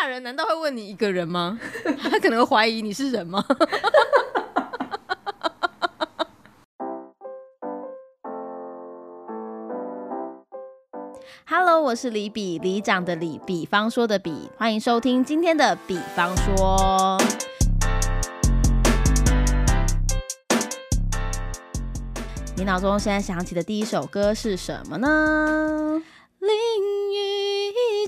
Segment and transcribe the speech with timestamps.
[0.00, 1.58] 大人难道会问你一个人吗？
[2.00, 3.44] 他可能会怀疑你是人吗？
[11.46, 17.18] Hello，我是李比，李长的李，比方说的比，欢迎收听今天的比方说。
[22.56, 26.00] 你脑中现在想起的第一首歌是什么呢？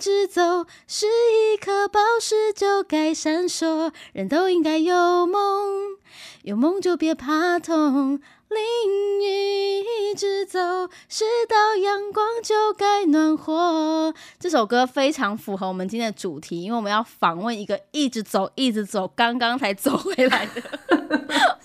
[0.01, 3.93] 直走，是一颗宝石就该闪烁。
[4.15, 5.99] 人都应该有梦，
[6.43, 8.19] 有梦就别怕痛。
[8.49, 14.13] 淋雨一直走，是道阳光就该暖和。
[14.41, 20.63] 这首歌非常符合我们今天的主题，因为我们要访问一个一直走、一直走，刚刚才走回来的。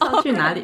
[0.01, 0.61] 要去哪里？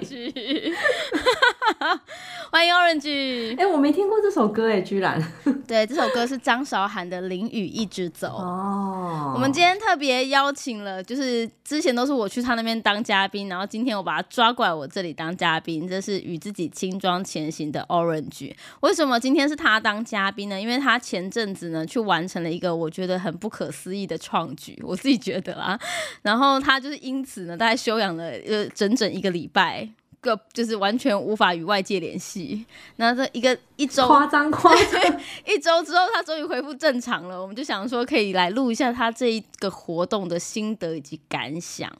[2.51, 3.59] 欢迎 Orange。
[3.59, 5.21] 哎，我没听过这首歌哎，居然。
[5.67, 8.27] 对，这首歌是张韶涵的《淋雨一直走》。
[8.31, 9.31] 哦。
[9.33, 18.53] 我们今天特别邀请了，就是之前都是我去他那边当嘉宾，然后今天我把他抓过来我这里当嘉宾，这是与自己轻装前行的 Orange。
[18.81, 20.59] 为什么今天是他当嘉宾呢？
[20.59, 25.79] 因为他前阵子呢去完成了一个我觉得很不可思议的创举，我自己觉得啊。
[26.21, 29.87] 然后他就是因此呢，大概休养了呃整整一个礼拜。
[30.21, 32.65] 个就是完全无法与外界联系，
[32.97, 41.91] 那这一个一周夸张夸张， 一周之后他终于恢复正常了，我们就想说可以来录一下他这一个活动的心得以及感想。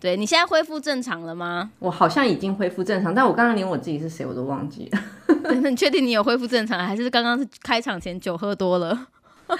[0.00, 1.70] 对你现在恢复正常了吗？
[1.78, 5.00] 我好像已经恢复正常，但我刚刚连我自己是谁我都忘记了。
[5.62, 9.06] 那你确定你有恢复正常，还是刚刚是开场前酒喝多了？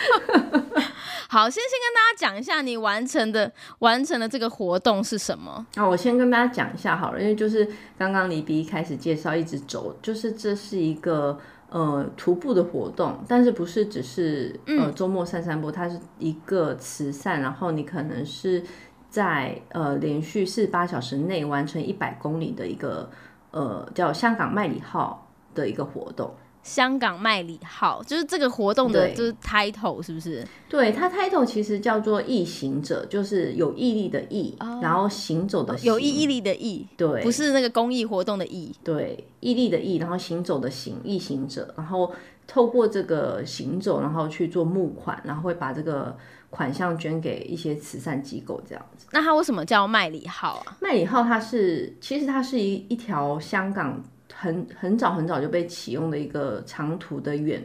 [1.32, 5.66] 好，先先跟大家讲一下你完成的完成的这个活动是什么。
[5.76, 7.66] 那我先跟大家讲一下好了，因为就是
[7.96, 11.38] 刚刚李比一开始介绍一直走，就是这是一个
[11.70, 18.62] 呃徒步的活动，但是不是只是呃周末散散步，它是一个慈善，然后你可能是
[19.08, 23.08] 在呃连续四十八小时内完成一百公里的一个
[23.52, 26.34] 呃叫香港麦里号的一个活动。
[26.62, 30.46] 香港麦里号就是这个活动的，就是 title 是不是？
[30.68, 42.12] 对，它 title 其实叫做“毅行者”，就是有毅力的毅，然后行走的有毅力的毅，对，不是那个公益活动的毅，对，毅力的毅，然后行走的行，毅行者，然后
[42.46, 46.16] 透过这个行走，然后去做募款，然后会把这个
[46.48, 49.06] 款项捐给一些慈善机构，这样子。
[49.10, 50.76] 那它为什么叫麦里号啊？
[50.80, 54.00] 麦里号它是，其实它是一一条香港。
[54.42, 57.62] 很很早很早就被启用的一个长途的远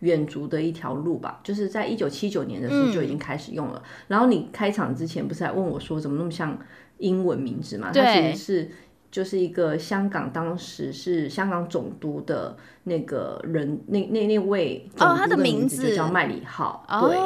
[0.00, 3.82] 远足的一条路吧，就是在一九七九年的时候就已经开始用了。
[4.06, 6.56] 然后你开场之前不是还问我说怎么那么像
[6.98, 7.90] 英文名字嘛？
[7.92, 8.70] 它其实是
[9.12, 17.16] 就是一个香港当时是香港总督的那个人，那那那位哦，他的名字就叫麦里号，对。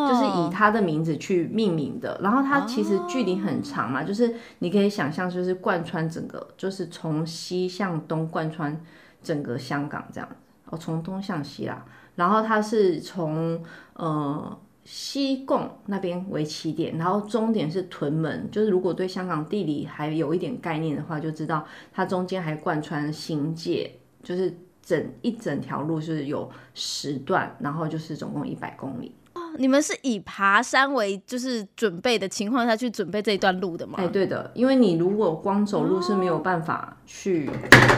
[0.00, 8.80] 就是以他的名字去命名的，然后它其实距离很长嘛，就是你可以想象，就是贯穿整个，就是从西向东贯穿
[9.22, 10.28] 整个香港这样
[10.70, 11.84] 哦，从东向西啦，
[12.16, 13.62] 然后它是从
[13.92, 23.90] 呃西贡那边为起点，然后终点是屯门，就是如果对香港地理还有一点概念的话，就知道它中间还贯穿新界，
[24.22, 24.52] 就是
[24.82, 29.14] 整一整条路是有十段，然后就是总共一百公里。
[29.58, 33.94] 你们是以爬山为就是准备的情况下去准备这一段路的吗？
[33.98, 37.50] 哎，对的，因为你如果光走路是没有办法去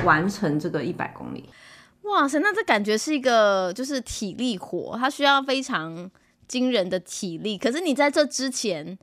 [0.04, 1.48] 完成这个一百公里。
[2.02, 6.10] 哇塞，那这感觉是一个就是体力活，它需要非常
[6.48, 7.56] 惊人的体力。
[7.58, 8.98] 可是你在这之前，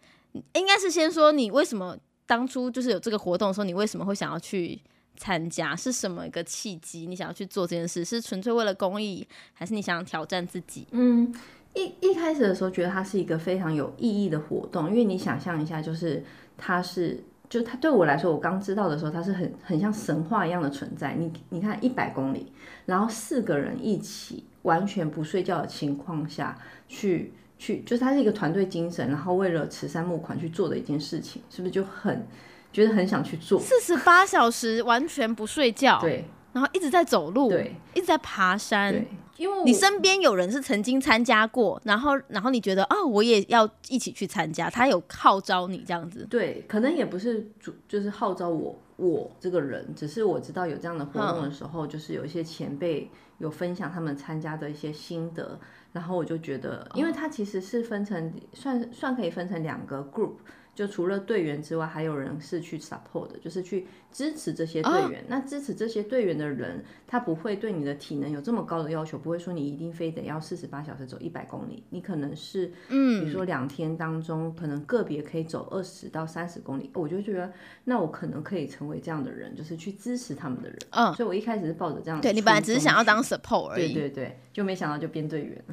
[0.53, 4.79] 应该是先说你为什么当初就是有这个活动的时候，你为什么会想要去
[5.17, 5.75] 参加？
[5.75, 7.05] 是什么一个契机？
[7.05, 10.87] 你想要去做这件事，是纯粹为了公益，还是你想要挑战自己？
[10.91, 11.33] 嗯。
[11.75, 16.21] 一一开始的时候，觉得它是一个非常有意义的活动，因为你想象一下，就是
[16.57, 21.13] 它是，就它对我来说，我刚知道的时候，它是很很像神话一样的存在。
[21.13, 22.51] 你你看，一百公里，
[22.87, 32.27] 然后四个人一起完全不睡觉的情况下去去，就是它是一个团队精神，然后为了慈善募款去做的一件事情，是不是就很
[32.71, 33.59] 觉得很想去做？
[33.59, 38.91] 四十八小时完全不睡觉，对，然后一直在走路，对，一直在爬山。
[38.91, 39.07] 对
[39.39, 46.27] 因为你身边有人是曾经参加过，然后然后你觉得哦，我也要一起去参加，他有号召你这样子。
[46.29, 55.57] 对，可能也不是主，就是号召我我这个人，只是我知道有这样的活动的时候，就是有一些前辈有分享他们参加的一些心得，
[55.93, 60.33] 然后我就觉得，因为它其实是分成算算可以分成两个 group。
[60.75, 65.23] 就除了队员之外，还有人是去 support 的，就是去支持这些队员。
[65.27, 71.83] 那支持这些队员的人，他不会对你的体能有这么高的要求，不会说你一定非得要四十八小时走一百公里。
[71.89, 76.89] 你可能是，嗯，比如说两天当中，可能个别可以走二十到三十公里。
[76.93, 77.51] 我就觉得，
[77.85, 80.77] 那我可能可以成为这样的人，就是去支持他们的人。
[80.91, 82.19] 嗯，所以我一开始是抱着这样。
[82.19, 83.93] 对你本来只是想要当 support 而已。
[83.93, 85.63] 对对对，就没想到就编队员。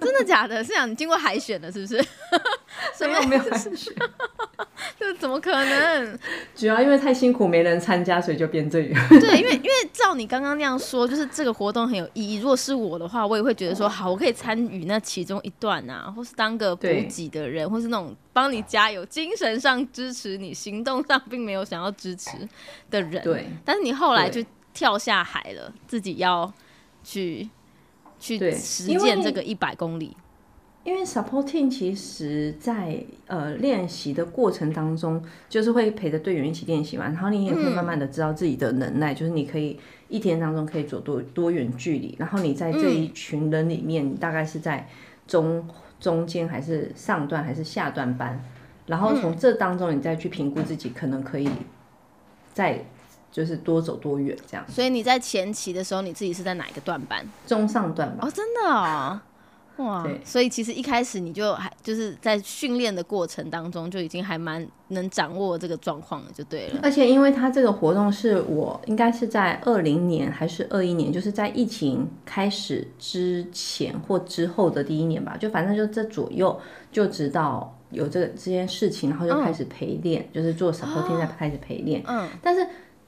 [0.00, 0.62] 真的假的？
[0.64, 1.96] 是想你经过海选的，是不是？
[3.00, 3.92] 没有没有海选。
[4.98, 6.18] 这怎么可能？
[6.54, 9.08] 主要因为太辛苦，没人参加，所以就变这样。
[9.10, 12.36] 对，因为因为照你刚刚那样说，就是这个活动很有意义。
[12.36, 22.30] 如果是我的话，我也会觉得说，好，我可以参与那其中一段啊，或是当个补给的人，或是那种帮你加油、精神上支持你、行动上并没有想要支持
[22.88, 23.22] 的人。
[23.24, 23.46] 对。
[23.64, 24.40] 但是你后来就
[24.72, 26.52] 跳下海了，自己要
[27.02, 27.48] 去
[28.20, 30.16] 去实践这个一百公里。
[30.84, 44.88] 因为 supporting 其实，在呃练习的过程当中，就是会陪着队员一起练习嘛，然后你也会慢慢的知道自己的能耐，就是你可以一天当中可以走多多远距离，然后你在这一群人里面，你大概是在
[45.28, 45.64] 中
[46.00, 48.44] 中间还是上段还是下段班，
[48.86, 51.48] 然后从这当中你再去评估自己可能可以
[52.52, 52.84] 再
[53.30, 54.66] 就是多走多远这样。
[54.68, 57.24] 所以你在前期的时候，你自己是在哪一个段班？
[57.46, 58.26] 中上段吧。
[58.26, 59.20] 哦，真的哦。
[59.84, 66.80] 哇，所以其实一开始你就还就是在训练的过程当中就已经还蛮能掌握这个状况了，就对了。
[66.82, 76.58] 而且因为他这个活动是我应该是在二零年还是二一年，就是在疫情开始之前或之后的第一年吧，就反正就这左右
[76.90, 82.02] 就知道有这个这件事情，然后就开始陪练，就是做 supporting 在开始陪练。
[82.06, 82.66] 嗯，但是。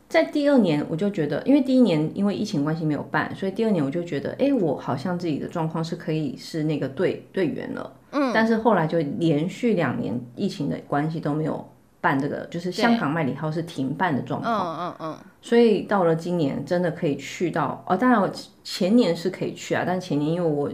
[0.09, 7.93] 在第二年，我就觉得，因为第一年因为疫情关系没有办，所以第二年我就觉得，哎，我好像自己的状况是可以是那个队队员了。
[8.13, 8.31] 嗯。
[8.33, 11.69] 但是后来就连续两年疫情的关系都没有
[12.01, 14.55] 办这个，就是香港麦里号是停办的状况。
[14.55, 15.19] 嗯嗯嗯。
[15.43, 17.97] 所以到了今年，真的可以去到哦。
[17.97, 18.31] 当然，我
[18.63, 20.71] 前年是可以去啊，但前年因为我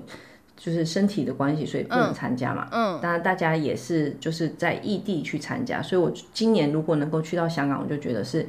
[0.55, 2.69] 就是身体的关系，所以不能参加嘛。
[2.73, 2.99] 嗯。
[3.01, 8.47] 当然，大家也是就是在异地去参加，所以我今年如果能够去到香港，我就觉得是。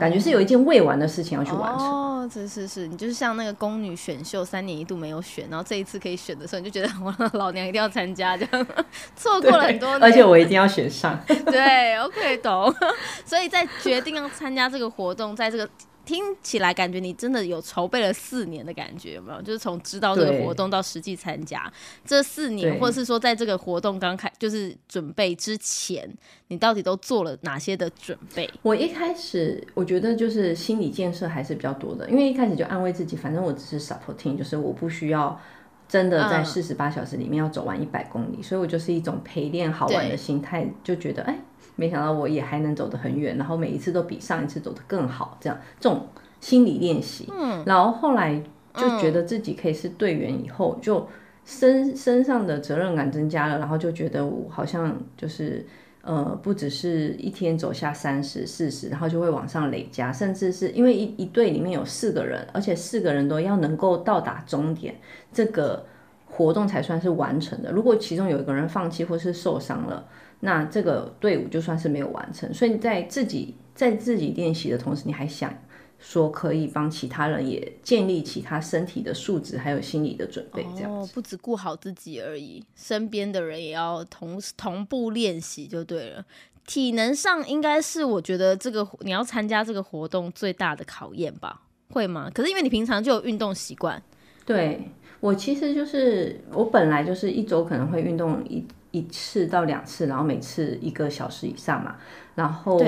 [0.00, 1.86] 感觉是有一件未完的事情要去完成。
[1.86, 8.66] 哦，是是是，你就是像那个宫女选秀，三年一度没有选，然后这一次可以选的时候，你就觉得我老娘一定要参加，这样
[9.16, 11.18] 错过了很多，而且我一定要选上。
[11.26, 12.72] 对，OK，懂。
[13.24, 15.68] 所以在决定要参加这个活动，在这个。
[16.08, 19.42] 听起来感觉你真的有筹备了四年的感觉，有没有？
[19.42, 21.70] 就是从知道这个活动到实际参加
[22.02, 26.10] 这四年，或者是说在这个活动刚开就是准备之前，
[26.46, 28.48] 你到底都做了哪些的准备？
[28.62, 35.38] 我一开始我觉得就是心理建设还是比较多的，因为一开始就安慰自己，反正我只是 supporting，就是我不需要
[35.86, 41.38] 真的在四十八小时里面要走完一百公里，所以我就是一种陪练好玩的心态，就觉得哎。
[41.78, 46.04] 没想到我也还能走得很远，然后每一次都比上一次走得更好，这样这种
[46.40, 47.32] 心理练习。
[47.32, 48.42] 嗯，然后后来
[48.74, 51.06] 就觉得自己可以是队员以后，就
[51.44, 55.64] 身身上的责任感增加了，然后就觉得我好像就是
[56.02, 64.94] 呃，不只是一天走下三十、四十，然后就会往上累加，甚至是因为一一队里面有四个人，而且四个人都要能够到达终点，
[65.32, 65.84] 这个
[66.26, 67.70] 活动才算是完成的。
[67.72, 70.06] 如果其中有一个人放弃或是受伤了，
[70.40, 75.52] 那这个队伍就算是没有完成，所以在自己在自己练习的同时，你还想
[75.98, 81.12] 说可以帮其他人也建立起他身体的素质，还有心理的准备，这样子。
[81.12, 86.24] 不只顾好自己而已，身边的人也要同同步练习就对了。
[86.66, 91.62] 体能上应该是我觉得这个你要参加这个活动最大的考验吧？
[91.90, 92.30] 会吗？
[92.32, 94.00] 可是因为你平常就有运动习惯，
[94.46, 98.64] 对我其实就是我本来就是一周可能会运动一。
[98.90, 101.96] 一次到两次，然后每次一个小时以上嘛，
[102.34, 102.80] 然后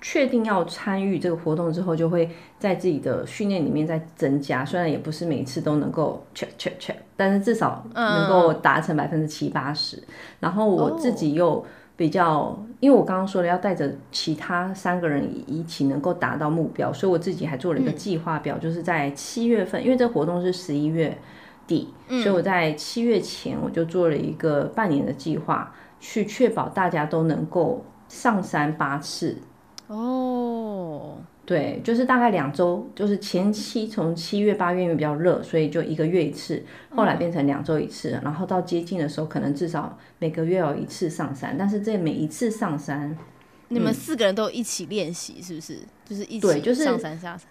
[0.00, 4.64] 确定要参与这个活动之后，就会在自己的训练里面再增加。
[4.64, 10.00] 虽然也不是每次都能够 check check check，但是至少能够达成百分之七八十。
[10.38, 11.64] 然后我自己又
[11.96, 21.16] 比较，因为我刚刚说了要带着其他三个人一起能够达到目标，所以我自己还做了一个计划表，就是在七月份，因为这个活动是十一月。
[21.66, 29.38] 底，所以我在七月前我就做了一个半年的计划，去确保大家都能够上山八次。
[29.88, 41.56] 哦，对，就是大概两周，就是前期从七月八月因为比较热，所以就一个月一次，后来变成两周一次，然后到接近的时候，可能至少每个月有一次上山。
[41.58, 43.16] 但是这每一次上山，
[43.68, 45.78] 你们四个人都一起练习，是不是？
[46.04, 47.48] 就是一起上山下山，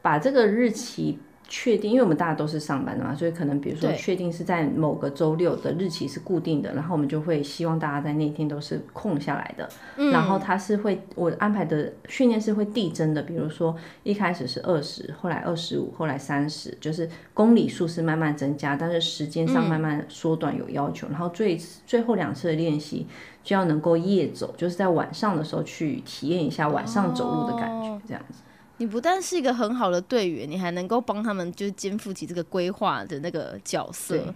[0.00, 1.18] 把这个日期。
[1.46, 9.68] 确定，因为我们大家都是上班的嘛，所以可能比如说确定是在某个周六的日期是固定的，然后我们就会希望大家在那天都是空下来的。
[10.10, 21.06] 然后他是会我安排的训练是会递增的，比如说一开始是二十，后来二十五，后来三十，就是公里数是慢慢增加，但是时间上慢慢缩短有要求。
[21.10, 23.06] 然后最最后两次的练习
[23.42, 28.40] 就要能够夜走，就是在晚上的时候去体验一下晚上走路的感觉，这样子。
[28.78, 34.34] 你不但是一个很好的队员，你还能够帮他们，就是肩负起这个规划的那个角色，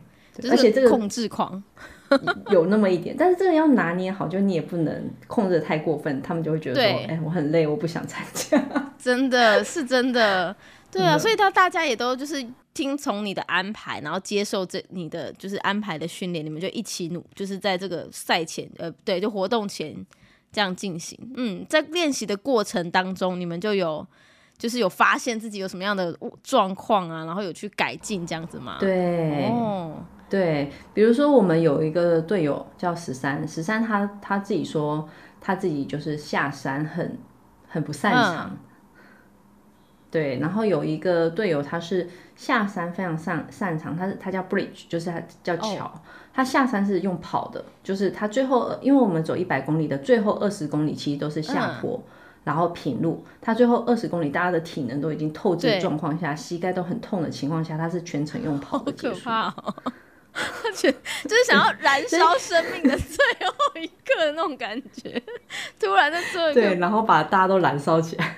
[0.48, 1.60] 而且这个控制狂
[2.50, 8.62] 有那么一点，但是这个要拿捏好，就你也不能控制太过分，他们就会觉得说，哎，我很累，我不想参加。
[8.96, 10.54] 真的是真的，
[10.90, 19.94] 对啊，所以他大家也都就是听从你的安排，然后接受这你的就是安排的训练，你们就一起努，就是在这个赛前，呃，对，就活动前
[20.52, 21.18] 这样进行。
[21.36, 24.06] 嗯，在练习的过程当中，你们就有。
[24.58, 26.12] 就是有发现自己有什么样的
[26.42, 28.76] 状况啊，然后有去改进这样子吗？
[28.80, 29.94] 对，哦，
[30.28, 35.08] 对，比如说我们有一个队友叫十三，十三他他自己说
[35.40, 37.16] 他自己就是下山很
[37.68, 38.58] 很不擅长，
[40.10, 46.02] 对，然后有一个队友他是下山非常擅擅长，他是他叫 Bridge，就是他叫桥，
[46.34, 52.02] 他下山是用跑的，就是他最后因为我们走一百公里的最后二十公里其实都是下坡。
[52.48, 59.28] 然后平路，他最后二十公里，大家的体能都已经透支状况下，膝盖都很痛的情况下，他是全程用跑的结束。
[59.28, 59.74] 好可怕哦！
[60.32, 60.90] 而且
[61.24, 65.22] 就是想要燃烧生命的最后一刻的那种感觉，
[65.78, 68.36] 突然在最后对，然后把大家都燃烧起来。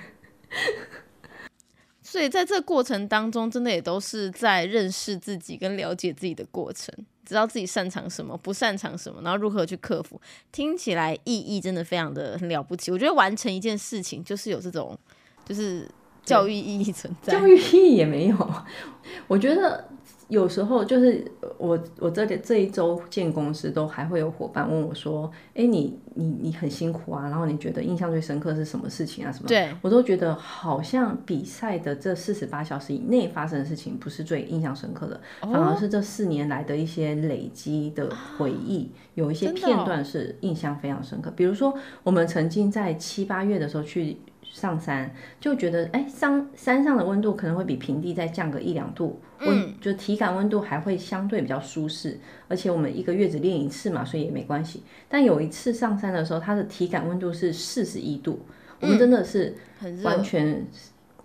[2.03, 6.93] 所以在这个过程当中，真的也都是在认识自己跟了解自己的过程。
[7.31, 10.19] 知道自己擅长什么，不擅长什么，然后如何去克服，
[10.51, 12.91] 听起来意义真的非常的了不起。
[12.91, 14.97] 我觉得完成一件事情就是有这种，
[15.45, 15.89] 就是
[16.25, 17.33] 教育意义存在。
[17.33, 18.63] 教育意义也没有，
[19.27, 19.87] 我觉得。
[20.31, 29.29] 有时候就是我我这里这一周建公司都还会有伙伴问我说，哎，你你你很辛苦啊，然后你觉得印象最深刻是什么事情啊？
[29.29, 29.49] 什么？
[29.49, 41.29] 对我都觉得好像比赛的这四十八小时以内发生的事情不是最印象深刻的，反而是这四年来的一些累积的回忆，有一些片段是印象非常深刻。
[41.35, 44.15] 比如说，我们曾经在七八月的时候去。
[44.51, 54.83] 上山就觉得，哎，上山上的温度可能会比平地再降个一两度，温就体感温度还会相对比较舒适，而且我们一个月只练一次嘛，所以也没关系。
[55.07, 58.45] 但有一次上山的时候，它的体感温度是四十一度，
[58.81, 59.55] 我们真的是
[60.03, 60.65] 完全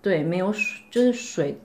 [0.00, 1.58] 对没有水，就是水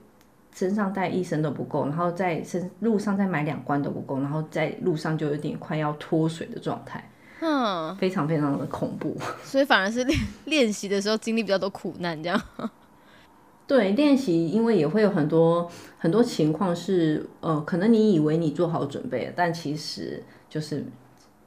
[0.55, 7.07] 身上带一升都不够，然后在身路上再买两罐都不够，然后在路上就有点快要脱水的状态。
[7.41, 12.41] 嗯，非常非常的恐怖， 所以反而是练练习的时候经历比较多苦难，这样。
[13.67, 20.86] 对，练习因为也会有很多很多情况是，呃，可能你以为你做好准备了，但其实就是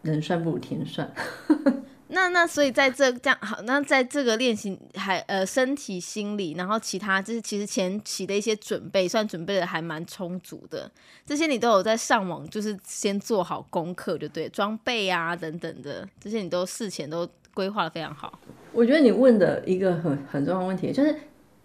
[0.03, 1.09] 人算不如天算。
[2.14, 10.90] 那那所以在这这样好，那在这个练习还呃身体心理，然后其他就是其实前期的一些准备，算准备的还蛮充足的。
[11.26, 18.38] 这些你都有在上网，就是先做好功课，就对装备啊等等的，这些你都事前都规划的非常好。
[18.73, 21.14] 我觉得你问的一个很很重要的问题就是。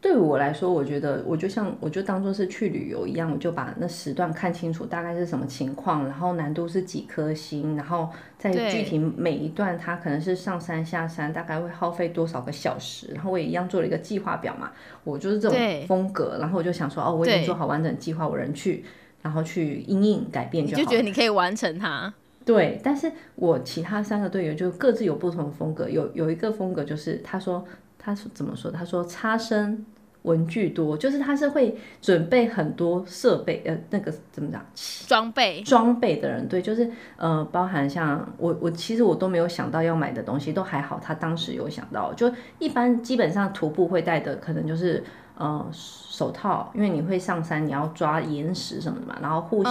[0.01, 14.71] 对我来说，我觉得我就像我就当做是去旅游一样，我就把那时段看清楚大概是什么情况，然后难度是几颗星，然后在具体每一段它可能是上山下山，大概会耗费多少个小时，然后我也一样做了一个计划表嘛，
[15.03, 18.85] 我就是这种风格，然后我就想说哦，我已经做好完整计划，我人去，
[19.21, 20.81] 然后去应应改变就好。
[20.81, 22.13] 就觉得你可以完成它。
[22.45, 27.65] 对，但是我其他三个队友就各自有不同的风格，有有一个风格就是他说。
[27.99, 28.71] 他是怎么说？
[28.71, 29.85] 他说差生
[30.23, 34.63] 文具多，就是他是会准备很多设备，呃，那个怎么讲？
[35.07, 40.99] 装备装备的人，对，就是呃，包含像我我其实我都没有想到要买的东西，都还好。
[41.01, 45.03] 他当时有想到，就一般基本上徒步会带的，可能就是
[45.37, 49.69] 呃手套，因为你会上山，你要抓岩石什么的嘛，然后护膝，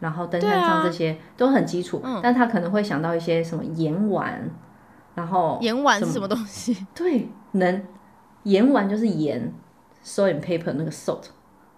[0.00, 2.02] 然后登山杖这些都很基础。
[2.22, 4.50] 但他可能会想到一些什么盐丸。
[5.14, 6.76] 然后盐丸是什么东西？
[6.94, 7.82] 对，能
[8.44, 9.52] 盐丸就是盐
[10.04, 11.24] ，salt and paper 那个 salt，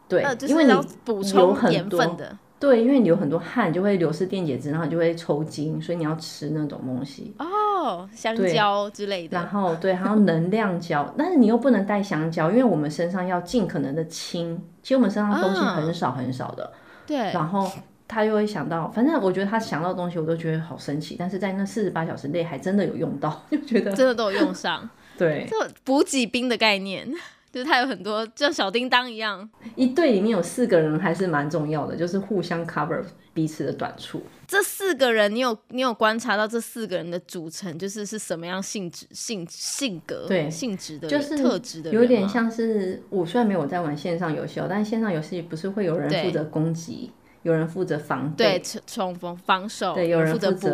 [0.08, 0.72] 对，因为你
[1.04, 9.36] 补充盐分的，对，因为你有很多汗就会流失电解质，然后就会抽筋，所以你要吃那种东西哦，香蕉之类的。
[9.36, 16.72] 然后对，还有能量胶，但是你又不能带香蕉，因为我们身上要尽可能的轻，其实我们身上东西很少很少的，
[17.06, 17.70] 对，然后。
[18.06, 21.16] 他又会想到，反正我觉得他想到的东西，我都觉得好神奇。
[21.18, 24.88] 但是在那四十八小时内，还真的有用到， 就觉得真的都有用上。
[25.16, 27.08] 对，这补给兵的概念，
[27.52, 34.22] 就是他有很多像小叮当一样，一队里面有四个人还是蛮重要的，就是互相 cover 彼此的短处。
[34.46, 47.10] 这四个人，你有你有观察到这四个人的组成，就是是什么样性质、性性格、对性质的，就是特质的，有点像是我虽然没有在玩线上游戏哦，但是线上游戏不是会有人负责攻击，
[47.44, 50.68] 有人负责防对冲锋防守，对，有人负责补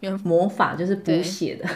[0.00, 1.68] 给， 魔法就是补血的，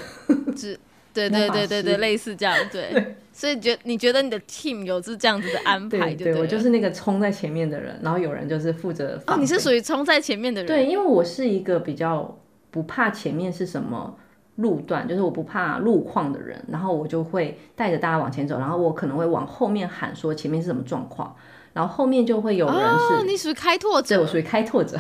[1.13, 3.17] 对 对对对对，类似这样，对。
[3.33, 6.15] 所以觉你觉得你的 team 有是这样子的安排？
[6.15, 9.21] 对，我就是那个冲在前面的人，然后有人就是负责。
[9.27, 10.67] 哦，你是属于冲在前面的人。
[10.67, 12.39] 对，因为我是一个比较
[12.71, 14.17] 不怕前面是什么
[14.55, 21.37] 路段，就是我不怕路况的人，然后我就会带着大家往前走，然后我可能会往后面喊说前面是什么状况，
[21.77, 23.27] 然后后面就会有人是。
[23.27, 24.17] 你属于开拓者。
[24.17, 24.99] 对，我属于开拓者。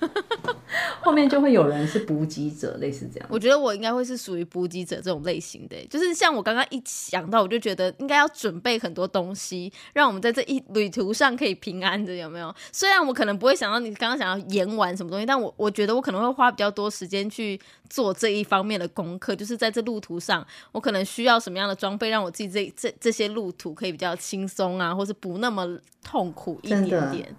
[1.00, 3.28] 后面就会有人是补给者，类似这样。
[3.30, 12.54] 我觉得我应该会是属于补给者这种类型的，就是像我刚刚一想到，我就觉得应该要准备很多东西，让我们在这一旅途上可以平安的，有没有？
[12.72, 27.34] 虽然我可能不会想到你刚刚想要研玩什么东西，但我我觉得我可能会花比较多时间去做这一方面的功课，就是在这路途上，我可能需要什么样的装备，让我自己这这这些路途可以比较轻松啊，或是不那么痛苦一点点。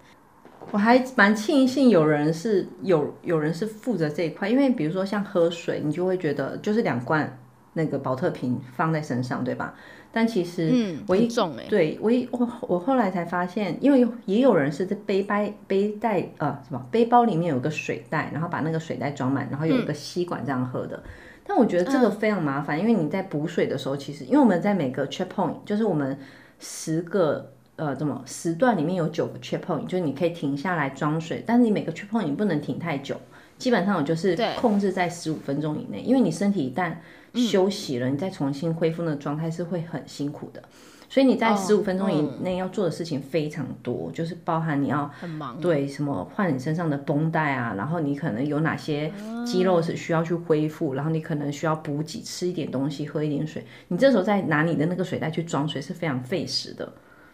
[0.70, 7.38] 我还蛮庆幸有人是有有人是负责这一块，因为比如说像喝水，你就会觉得就是两罐
[7.74, 9.74] 那个保特瓶放在身上，对吧？
[10.12, 21.02] 但其实嗯，我一重哎，对我一我我后来才发现，因为也有人是在背包背带呃什么背包里面有个水袋，然后把那个水袋装满，然后有一个吸管这样喝的。
[21.46, 26.18] 但我觉得这个非常麻烦，因为你在补水的时候，其实因为我们在每个 check point，就是我们
[26.58, 27.52] 十个。
[27.82, 33.16] 呃，怎么时段里面有九个 check point，就是你可以停下来装水，但是你每个 check point 你不能停太久，
[33.58, 36.94] 基本上我就是控制在十五分钟以内，因为你身体一旦
[37.34, 40.62] 休息了，你再重新恢复那个状态是会很辛苦的，
[41.08, 49.12] 所以你在十五分钟以内要做的事情非常多，就是包含你要很忙，对什么换你身上的绷带啊，然后你可能有哪些
[49.44, 56.92] 肌肉是需要去恢复，然后你可能需要补给，吃一点东西，喝一点水，你这时候再拿你的那个水袋去装水是非常费时的。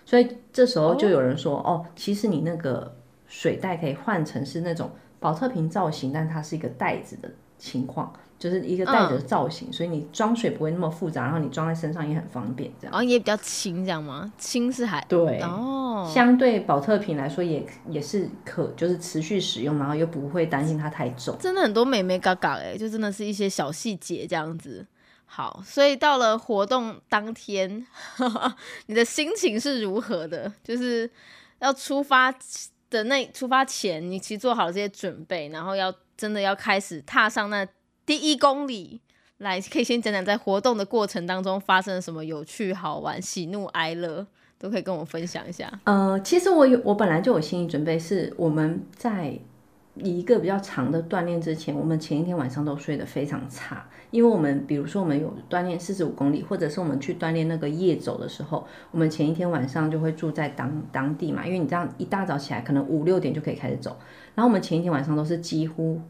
[0.09, 2.97] 所以这时候就有人说，哦，其实你那个
[3.27, 12.93] 水袋可以换成是那种保特瓶造型，但它是一个袋子的情况，就是一个袋子的造型，所以你装水不会那么复杂，然后你装在身上也很方便，这样。
[12.93, 14.33] 然后也比较轻，这样吗？
[14.39, 21.37] 轻是还对哦，相对保特瓶来说也也是可，就是持续使用，然后又不会担心它太重。
[21.39, 24.87] 真的很多美美嘎嘎哎，就真的是一些小细节这样子。
[25.31, 27.87] 好，所以到了活动当天，
[28.87, 30.51] 你的心情是如何的？
[30.65, 31.09] 就是
[31.61, 32.35] 要出发
[32.91, 37.65] 的那出发前，你其实做好了这些准备，然后要真的要开始踏上那
[38.07, 39.01] 第一公里，
[39.37, 44.27] 来可以先讲讲在活动的过程当中发生了什么有趣、好玩、喜怒哀乐，
[44.59, 45.71] 都可以跟我分享一下。
[45.85, 49.39] 呃，其实我有，我本来就有心理准备，是我们在
[50.01, 53.85] 一个比较长的锻炼之前，我们前一天晚上都睡得非常差。
[54.11, 63.99] 因为我们比如说我们有锻炼四十五公里，或者是我们去锻炼那个夜走的时候，我们前一天晚上就会住在当当地嘛，因为你这样一大早起来，可能五六点就可以开始走。
[64.35, 66.01] 然后我们前一天晚上都是几乎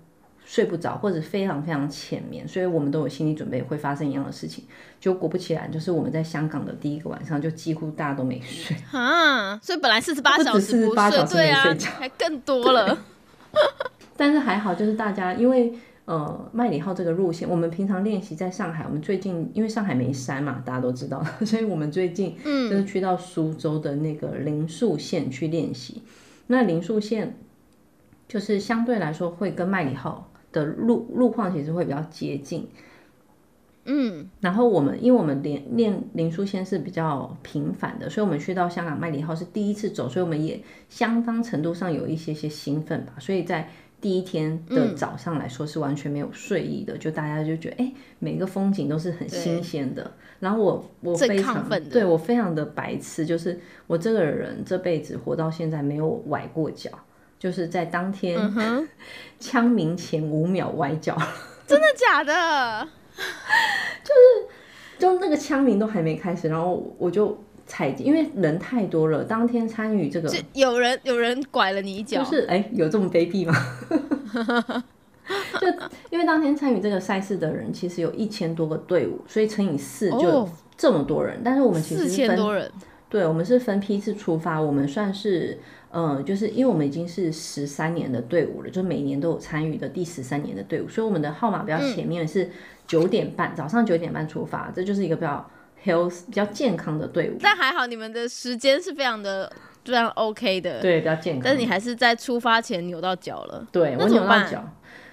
[0.45, 4.65] 睡不着，或者非常非常浅眠，所以我们都有心理准备会发生一样的事情。
[5.01, 9.59] 就果不其然，就是我们在香港的第一个晚上，就几乎大家都没睡啊。
[9.59, 12.97] 所以本来四十八小时不睡，对啊，还更多了。
[14.17, 15.73] 但是还好，就是大家因为。
[16.09, 18.83] 呃，麦里号这个路线，我们平常练习在上海。
[18.85, 26.03] 我们最近因为上海没山嘛，大家都知道， 所以我们最近就是去到苏州的那个灵树线去练习。
[26.47, 27.37] 那灵树线
[28.27, 32.67] 就是相对来说会跟麦里号的路路况其实会比较接近。
[33.91, 43.15] 嗯，然后我们因为我们连练灵树线是比较频繁的，所以我们去到香港麦理浩是第一次走，所以我们也相当程度上有一些些兴奋吧。
[43.19, 50.13] 所以在第一天的早上来说是完全没有睡意的，就大家就觉得哎，每个风景都是很新鲜的。
[50.39, 56.91] 然后我我非常对我非常的白痴，就是我这个人这辈子活到现在没有崴过脚，
[57.39, 58.39] 就是在当天
[59.41, 61.17] 枪鸣前五秒崴脚，
[61.67, 62.89] 真的假的？
[64.05, 64.49] 就是
[64.99, 67.37] 就那个枪鸣都还没开始，然后我就。
[67.71, 73.55] 踩，因为人太多了，当天参与这个，有人有人拐了你一脚，就是哎，有这么卑鄙吗？
[75.61, 75.67] 就
[76.09, 81.43] 因为当天参与这个赛事的人，其实有一千多个队伍，所以乘以四就这么多人。
[81.45, 82.73] 但是我们其实四千多人，
[83.11, 85.59] 对，我们是分批次出发，我们算是
[85.91, 92.51] 嗯，就是因为我们已经是十三年的队伍了，就每年都有参与的第十三年的队伍，所以我们的号码比较前面是
[92.87, 95.51] 九点半，早上九点半出发，这就是一个比较。
[95.85, 97.37] health 比较健康的队伍。
[97.41, 99.51] 但还好你们的时间是非常的
[99.85, 101.43] 非常 OK 的，对，比较健康。
[101.45, 104.69] 但是你还是在出发前扭到脚了，对我扭到脚，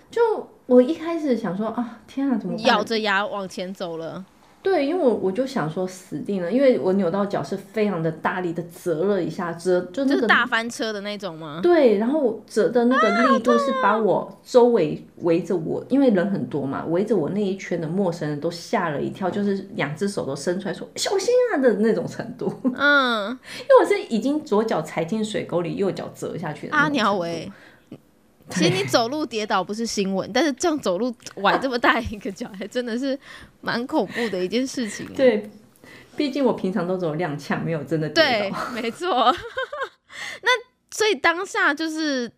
[0.09, 4.25] 就我一开始想说啊，天啊，怎么咬着牙往前走了？
[4.65, 11.59] 对，因为我我就想说死定了，因为我扭到脚是非常的大力的折了一下，折就那个大翻车的那种吗？
[11.61, 22.51] 对，然后折的那个力度是把我周围围着我，因为人很多嘛，围着我那一圈的陌生人都吓了一跳，就是两只手都伸出来说小心啊的那种程度。
[22.75, 23.29] 嗯，
[23.61, 26.75] 因为我是已经左脚踩进水沟里，右脚折下去的。
[26.75, 27.51] 阿鸟维。
[28.49, 33.17] 其实你走路跌倒不是新闻，但是这样走路崴这么大一个脚，还真的是
[33.61, 35.05] 蛮恐怖的一件事情。
[35.15, 35.49] 对，
[36.15, 38.65] 毕竟我平常都走踉跄，没有真的跌倒。
[38.73, 39.09] 对，没错。
[40.43, 40.49] 那
[40.91, 42.31] 所以当下就是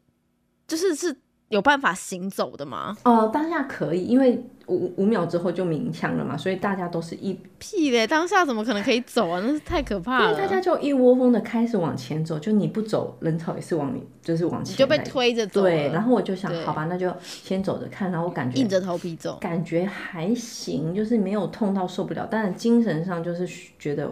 [0.67, 1.15] 就是是
[1.49, 2.95] 有办法行走的吗？
[3.03, 4.43] 哦，当下可以，因为。
[4.67, 9.41] 五五秒之后就鸣枪了嘛，所以大家都是一屁嘞，当下怎么可能可以走啊？
[9.45, 10.37] 那是太可怕了。
[10.37, 15.61] 大家就一窝蜂的开始往前走，就你不走，人潮也是往你就是往前，就被推着走。
[15.61, 18.11] 对，然后我就想，好吧，那就先走着看。
[18.11, 23.47] 然后我感觉硬着头皮走，感觉还行，就是没有痛到受不了，但是精神上就是
[23.79, 24.09] 觉得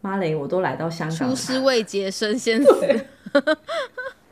[0.00, 2.70] 妈嘞，我都来到香港，出师未捷身先死。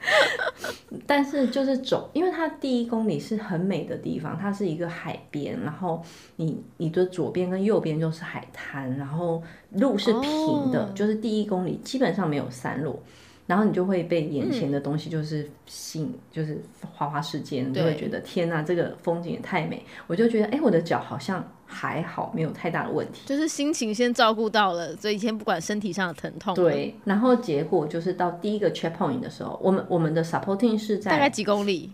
[1.06, 6.02] 但是就是走，因为它第一公里是很美的地方，它是一个海边，然后
[6.36, 13.00] 你你的左边跟右边就是海滩，然后路是平的，就是第一公里基本上没有山路。
[13.44, 16.62] 然后你就会被眼前的东西就是吸，就是
[16.92, 19.84] 花花世界，你就会觉得天呐，这个风景也太美。
[20.06, 23.22] 我就觉得，哎，我的脚好像还好，没有太大的问题。
[23.24, 26.54] 就是心情先照顾到了，所以先不管身体上的疼痛。
[26.54, 31.92] 对，然后结果就是到第一个 checkpoint 的时候，我们我们的 supporting 是在大概几公里，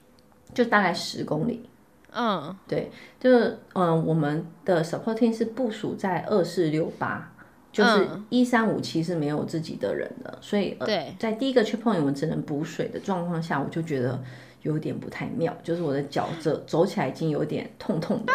[0.52, 1.68] 就大概十公里。
[2.10, 7.32] 嗯，对，就是嗯，我们的 supporting 是部署在二四六八。
[7.70, 10.76] 就是一三五七是没有自己的人的，所以
[11.18, 14.18] 在第一个 checkpoint 我们只能补水的状况下，我就觉得
[14.62, 18.32] 有点不太妙，就是我的脚这走起来已经有点痛痛的，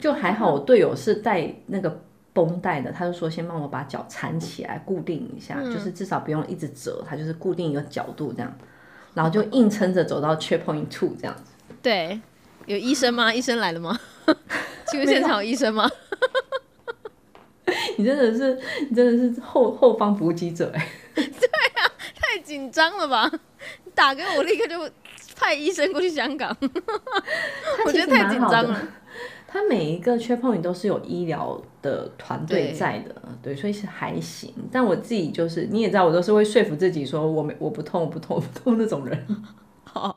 [0.00, 8.52] 就还好我队友是带那个绷带的，他就说先帮我把脚缠起来固定一下，就是至少不用一直折，他就是固定一个角度这样，
[9.14, 11.52] 然后就硬撑着走到 checkpoint two 这样子。
[11.82, 12.20] 对，
[12.66, 13.32] 有医生吗？
[13.32, 13.98] 医生来了吗？
[14.88, 15.88] 请问现场有医生吗？
[17.96, 18.58] 你真的是，
[18.88, 20.88] 你真的是后后方补给者哎！
[21.14, 21.86] 对啊，
[22.16, 23.30] 太紧张了吧？
[23.94, 24.90] 打给我，立刻就
[25.36, 26.56] 派医生过去香港。
[27.84, 28.80] 我觉得太紧张了。
[29.52, 34.54] 他每一个缺碰你都是有医疗的团队在的，对，所以是还行。
[34.70, 39.26] 但我自己就是，你也知道，我都是会说服自己说，我没我不痛，不痛，不痛那种人。
[39.82, 40.16] 好。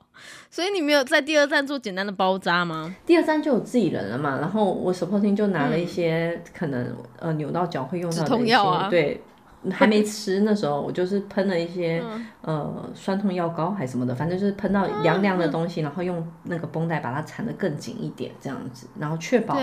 [0.49, 2.95] 所以你没有在第二站做简单的包扎吗？
[3.07, 9.21] 第二站就有自己人了嘛，然后我 supporting 就拿了一些可能呃扭到脚会用到的一些，对，
[9.71, 12.03] 还没吃那时候我就是喷了一些
[12.41, 19.57] 呃酸痛药膏还什么的，反正就是喷到凉凉的东西，然后用那个绷带把它缠得更紧一点这样子，然后确保。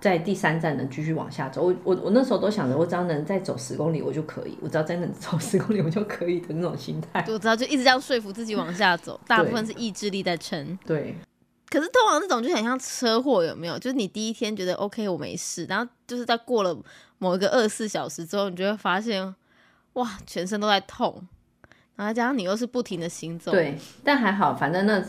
[0.00, 7.22] 在第三站能继续往下走，我我我那时候都想着，我只要能再走十公里我就可以，我只要再能走十公里我就可以的那种心态。
[7.28, 10.78] 我知道，就一直这样说服自己往下走， 大部分是意志力在撑。
[10.86, 11.14] 对。
[11.68, 13.78] 可是通常这种就很像车祸，有没有？
[13.78, 16.74] 就是你第一天觉得 OK 我没事，然后就是在过了
[17.20, 19.32] 某一个二十四小时之后，你就会发现，
[19.92, 21.28] 哇，全身都在痛，
[21.94, 23.52] 然后加上你又是不停的行走。
[23.52, 25.00] 对，但还好，反正那。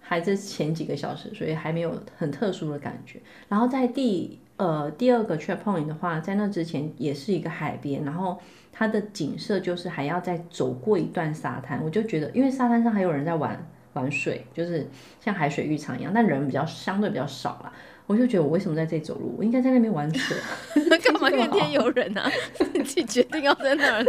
[0.00, 3.20] 还是前几个小时，所以还没有很特殊的感觉。
[3.46, 8.40] 然后在第呃第二个 checkpoint 的话，在那之前也是一个海边，然后
[8.72, 11.84] 它的景色就是还要再走过一段沙滩。
[11.84, 14.88] 我就觉得，因为沙滩上还有人在玩玩水，就是
[15.20, 17.72] 像海水浴场一样，但人比较相对比较少了。
[18.08, 19.34] 我就觉得我为什么在这里走路？
[19.38, 20.36] 我应该在那边玩水。
[21.04, 22.28] 干嘛怨天尤人啊？
[22.56, 24.04] 自己决定要在那儿。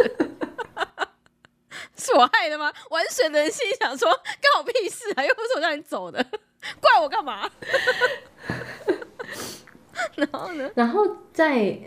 [1.97, 2.71] 是我害的吗？
[2.89, 4.09] 玩水的人心想说
[4.41, 5.23] ：“干我屁事啊！
[5.23, 6.25] 又不是我让你走的，
[6.79, 7.49] 怪我干嘛？”
[10.15, 10.71] 然后呢？
[10.75, 11.77] 然后在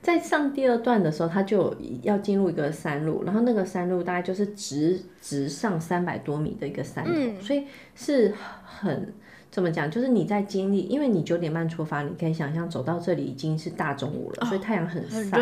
[0.00, 8.32] 在上第二段的时候，他就要进入一个山路，然后那个山路大概就是直直上三百多米的一个山头，所以是
[8.64, 9.12] 很。
[9.56, 9.90] 怎么讲？
[9.90, 15.38] 就是你在经历，因为你九点半出发，你可以想象走到这里已经是大中午了，所以太阳很晒，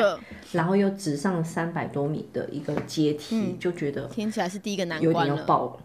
[0.52, 5.80] 然后又直上三百多米的一个阶梯，就觉得听起来是第一个难关有点要爆了。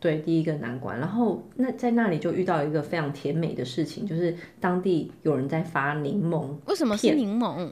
[0.00, 0.98] 对，第一个难关。
[0.98, 6.56] 然后那在那里就遇到一个非常甜美的事情，就是当地有人在发柠檬。
[6.64, 7.70] 为什么是柠檬？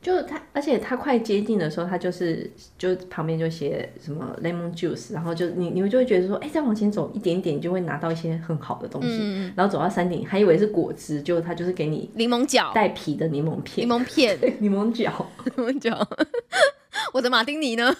[0.00, 9.18] 就它，而且它快接近的时候，它就是就旁边就写什么 lemon juice，然后就你你们就会觉得说，哎，再往前走一点点，就会拿到一些很好的东西。
[9.56, 16.08] 然后走到山顶，还以为是果汁，就它就是给你柠檬角带皮的柠檬片，柠檬片， 柠檬角，柠檬角。
[17.14, 17.94] 我的马丁尼呢？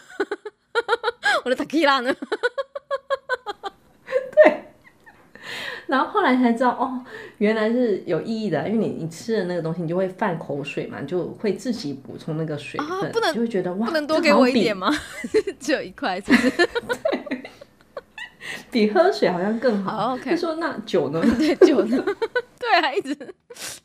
[1.44, 2.14] 我的 tequila 呢？
[5.92, 7.04] 然后后来才知道，哦，
[7.36, 14.90] 原来是有意义的，因为你你吃了那个东西，你就会泛口水嘛，就会自己补充那个水分，不能就会觉得哇，不能多给我一点吗？
[15.60, 16.68] 只有一块，是不是？
[18.70, 20.14] 比喝水好像更好。
[20.14, 21.20] OK，说那酒呢？
[21.36, 22.02] 对，酒呢？
[22.58, 23.14] 对啊，一直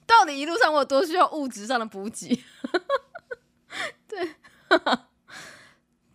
[0.05, 2.41] 到底一路上我有多需要物质上的补给？
[4.07, 4.29] 对。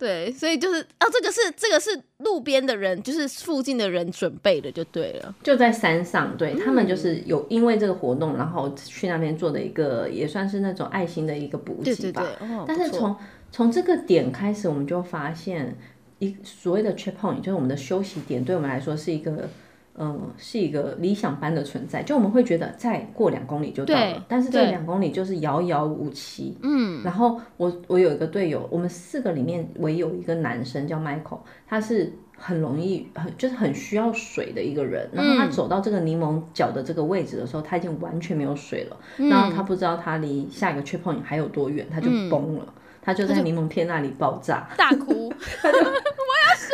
[0.03, 5.33] 对，所以就是哦，这个是这个是路边的人，就是附近的人准备的，就对了。
[5.41, 12.25] 就在山上，对他们就是有因为这个活动，然后去那边做的一个也算是那种爱心的一个补给吧。
[12.67, 13.15] 但是从
[13.49, 15.73] 从这个点开始，我们就发现
[16.19, 19.49] 一所谓的 check point，就是我们的休息点，对我们来说是一个。
[19.95, 26.57] 嗯，是一个理想般的存在，就我们会觉得再过两公里就到了，但是这两公里就是遥遥无期。
[26.63, 35.07] 嗯，然后我我有一个队友，我们四个里面唯有一个男生叫 Michael，他是很容易很就是很需要水的一个人。
[35.13, 38.97] 然后他走到这个柠檬角的这个位置的时候，他已经完全没有水了。
[39.29, 46.73] 然后他不知道他离下一个 check point 还有多远，他就崩了，他就在柠檬片那里爆炸，大哭， 他就我要水。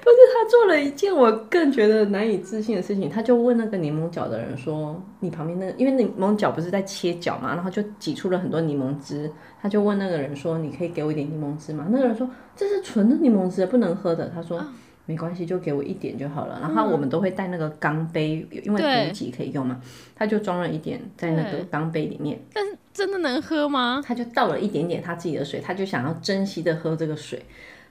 [0.00, 9.30] 不是他做了一件我更觉得难以置信的事情，他就问那个柠檬角的人说：“你旁边那个，因为柠檬角不是在切角嘛，然后就挤出了很多柠檬汁。”
[9.62, 14.60] 他就问那个人说：“你可以给我一点柠檬汁吗？”那个人说：“这是纯的柠檬汁，不能喝的。”他说
[15.06, 19.80] ：“没关系，就给我一点就好了。”然后我们都会带那个钢杯，因为补给可以用嘛。
[20.16, 22.36] 他就装了一点在那个钢杯里面。
[22.52, 24.02] 但是真的能喝吗？
[24.04, 27.40] 他就倒了一点点他自己的水，他就想要珍惜的喝这个水。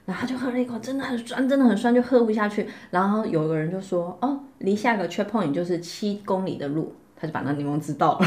[0.08, 2.66] 然后就喝了一口，真的很酸，真的很酸，就喝不下去。
[2.88, 8.26] 然后有个人就说：“哦，离下个 check point 就是七公里的路。”他就把那柠檬汁倒了，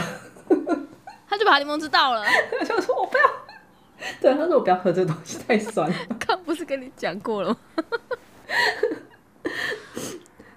[1.28, 2.24] 他就把柠檬汁倒了。
[2.60, 3.24] 他就说：“我不要。”
[4.22, 5.96] 对，他说：“我不要喝这个东西，太酸了。
[6.24, 7.58] ”刚不是跟你讲过了吗？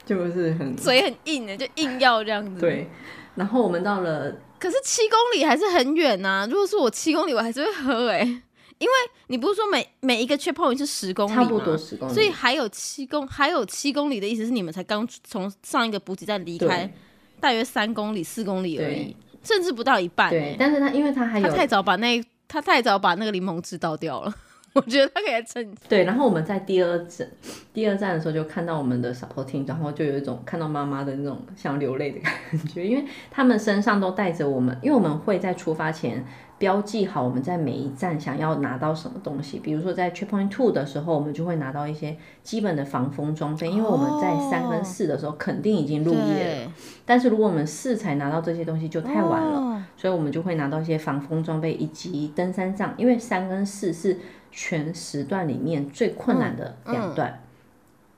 [0.05, 2.61] 就不是很嘴很硬的，就硬要这样子。
[2.61, 2.87] 对。
[3.35, 6.47] 然后我们到了，可是七公里还是很远呐。
[6.51, 8.43] 如果是我七公里，我还是会喝哎。
[8.85, 8.95] 因为
[9.29, 11.43] 你不是说每每一个 check point 是十公里吗？
[11.43, 16.93] 差不多十公里，所以还有七公还有七公里的意思是你们才刚从上一个补给站离开，
[17.41, 20.29] 大约三公里四公里而已，甚至不到一半。
[20.29, 24.35] 对，但是他因为他还有他太早把那他太早把那个柠檬汁倒掉了。
[24.75, 27.27] 我觉得他可以趁对，然后我们在第二站
[27.73, 32.33] 第二站的时候就看到我们的 supporting，然后就有一种看到妈妈的那种想流泪的感
[32.69, 36.25] 觉，因为他们身上都带着我们，因为我们会在出发前。
[36.57, 46.73] 标记好我们在每一站想要拿到什么东西，比如说在 check point two 的时候，我们就会拿到一些基本的防风装备，因为我们在三跟四的时候肯定已经入夜了。
[47.05, 54.17] 但是如果我们四才拿到这些东西就太晚了，所以我们就会拿到一些防风装备以及登山杖，因为三跟四是
[54.57, 57.43] 全时段里面最困难的两段，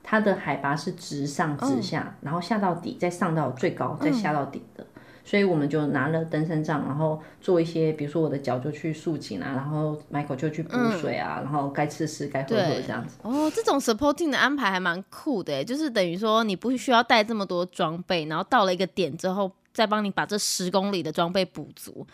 [0.03, 4.85] 它的海拔是直上直下，然后下到底，再上到最高，再下到底的。
[5.25, 13.17] 所以我们就拿了登山杖，然后做一些，比如说我的脚就去束紧啊，然后 Michael 就去补水啊，然后该吃吃，该喝喝这样子。
[13.23, 22.07] 哦，这种 supporting 的安排还蛮酷的，就是等于说你不需要带这么多装备，然后到了一个点之后，再帮你把这十公里的装备补足。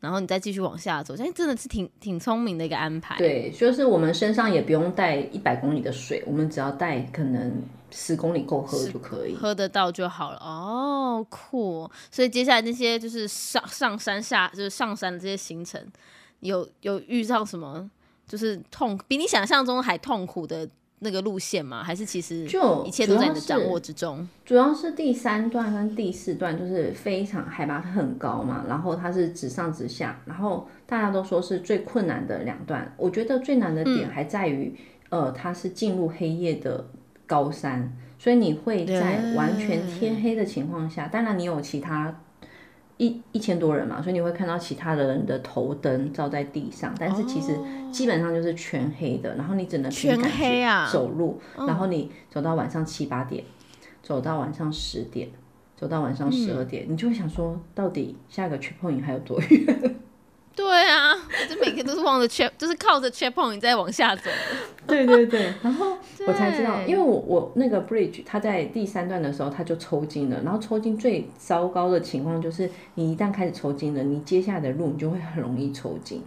[0.00, 3.16] 然后你再继续往下走，哎，真的是挺挺聪明的一个安排。
[3.18, 10.38] 对，就是我们身上也不用带一百公里的水，我们只要带可能十公里够喝就可以，喝得到就好了。
[10.38, 11.90] 哦，酷！
[12.10, 15.84] 所以接下来那些就是上上山下，就是上山的这些行程，
[16.40, 17.90] 有有遇上什么
[18.26, 20.68] 就是痛比你想象中还痛苦的？
[21.00, 21.82] 那个路线吗？
[21.82, 24.28] 还是其实就一切都在你的掌握之中？
[24.44, 32.92] 主要是第三段跟第四段就是非常海拔很高嘛，然后它是直上直下，然后大家都说是最困难的两段。
[32.96, 34.74] 我觉得最难的点还在于，
[35.10, 36.88] 呃，它是进入黑夜的
[37.26, 42.22] 高山，所以你会在完全天黑的情况下，当然你有其他。
[42.98, 47.56] 一一千多人嘛，所以你会看到其他的人的头灯照在地上，但是其实
[47.90, 50.88] 基本上就是全黑的，然后你只能全黑啊。
[50.92, 53.44] 走路，然后你走到晚上七八点，
[54.02, 55.28] 走到晚上十点，
[55.76, 59.96] 走到晚上十二点，你就会想说，到底下一个去碰影还有多远？
[60.56, 60.66] 对
[61.98, 64.30] 就是望着 check，就是靠着 point 在往下走。
[64.86, 76.22] 对对对，然后 我才知道，因为我我那个 bridge 它在第三段的时候它就抽筋了，然后抽筋最糟糕的情况就是你一旦开始抽筋了，你接下来的路你就会很容易抽筋。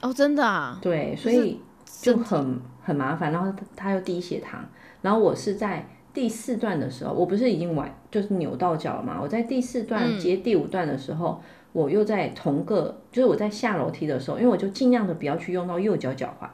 [0.00, 0.76] 哦，真的啊？
[0.82, 1.60] 对，所以
[2.00, 4.64] 就很很麻烦，然后他又低血糖，
[5.02, 9.20] 然后我是在第四段的时候，我不是已经崴就是扭到脚了嘛？
[9.22, 11.40] 我在第四段接第五段的时候，
[11.72, 16.46] 我又在同个，就是我在下楼梯的时候，因为我就尽量的不要去用到右脚脚踝，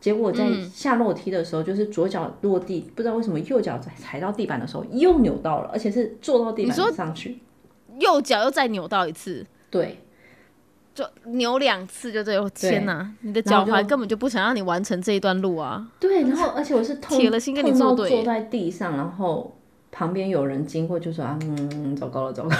[0.00, 7.38] 结果在下楼梯的时候，就是左脚落地，不知道为什么右脚踩到地板的时候又扭到了，而且是坐到地板上去，
[7.98, 9.98] 右脚又再扭到一次，对。
[10.94, 13.08] 就扭两次就对，我天哪！
[13.20, 15.86] 你的脚踝根本就不想让你完成这一段路啊。
[16.00, 19.56] 对，然后而且我是铁了心跟你作对，坐在地上，然后
[19.90, 22.56] 旁边有人经过就说啊，嗯，糟糕了，糟糕了。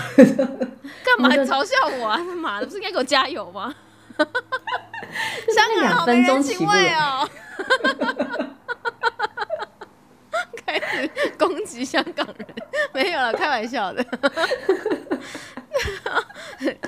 [1.05, 2.17] 干嘛嘲笑我啊？
[2.17, 3.75] 他妈的，不是应该给我加油吗？
[4.19, 4.27] 香
[5.81, 7.29] 港好没人情味哦！
[10.67, 12.47] 开始攻击香港人，
[12.93, 14.05] 没有了，开玩笑的。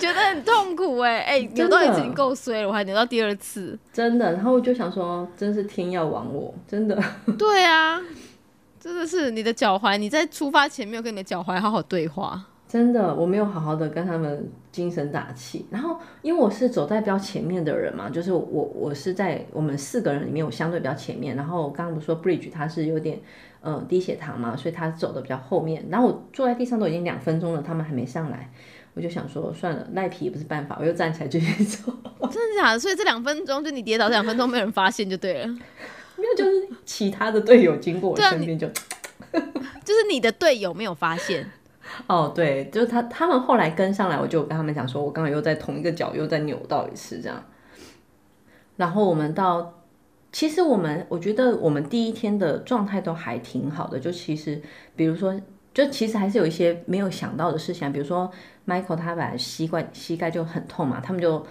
[0.01, 4.33] 觉得很痛苦哎哎，扭到已经够衰了，我还扭到第二次，真的。
[4.33, 7.01] 然后我就想说，真是天要亡我，真的。
[7.39, 8.01] 对啊，
[8.81, 12.47] 真的是你的脚踝，你在出发前没有跟你的脚踝好好对话。
[12.67, 15.67] 真的，我没有好好的跟他们精神打气。
[15.71, 21.37] 然后，因为我是走在比较前面的人嘛，就是我我是在我们四个人里面，我相对比较前面。
[21.37, 23.21] 然后刚刚不是说 Bridge 他是有点
[23.61, 25.85] 呃低血糖嘛，所以他走的比较后面。
[25.91, 28.49] 然后我坐在地上都已经两分钟了，他们还没上来。
[28.95, 31.93] 我就想说，算了，赖皮也不是办法，我又站起来继续走。
[32.31, 32.79] 真的假的？
[32.79, 35.59] 所以这两分钟就你跌倒这两分钟没人发现就对了。
[36.21, 38.69] 没有，就是其他的队友经过我身边就，
[39.85, 41.51] 就是你的队友没有发现。
[42.07, 47.43] 哦，对，就是他他们后来跟上来，我就跟他们讲说，我刚刚又在同一个脚又在扭到一次这样。
[48.77, 49.81] 然后我们到，
[50.31, 54.61] 其实我们我觉得我们第一天的状态都还挺好的，就其实
[54.95, 55.41] 比如说。
[55.73, 58.29] 就其实还是有一些没有想到的事情，比如说
[58.67, 61.47] Michael 他本来膝盖膝盖就很痛嘛，他们就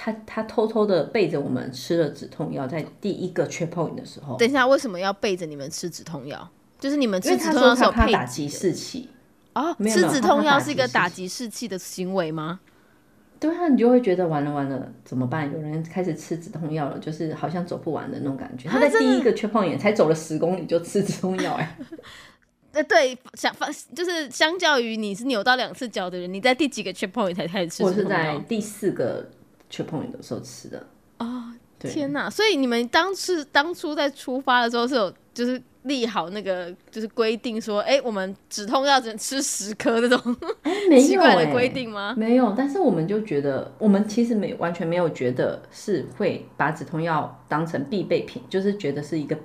[0.00, 4.36] 他他偷偷的背着我们吃了止痛药，在第一个 checkpoint 的时候。
[4.36, 6.48] 等一下，为什么要背着你们吃止痛药？
[6.78, 9.08] 就是你们吃止痛药是有配打击士气
[9.54, 12.60] 哦，吃止痛药是一个打击士气的行为吗？
[13.40, 15.52] 对啊，你就会觉得完了完了怎么办？
[15.52, 18.68] 有人开始吃止痛药了，就是好像走不完的那种感觉。
[18.68, 21.76] 他在第一个 checkpoint 才走了十公里就吃止痛药哎。
[22.70, 27.82] 呃，对，相反就是相较于你是扭到两次脚的人，你在第几个 check point 才开始吃？
[27.82, 29.28] 我是在第四个
[29.70, 30.86] check point 的时候吃的。
[31.18, 32.28] 哦，天哪！
[32.30, 40.36] 所以你们当时当初在出发的时候是有就是立好那个就是规定说，哎，我们止痛药只能吃十颗这种
[41.00, 42.14] 奇怪的规定吗？
[42.16, 49.36] 没有，但是我们就觉得，我们其实没完全没有觉得是会把止痛药当成必备品，就是觉得是一个。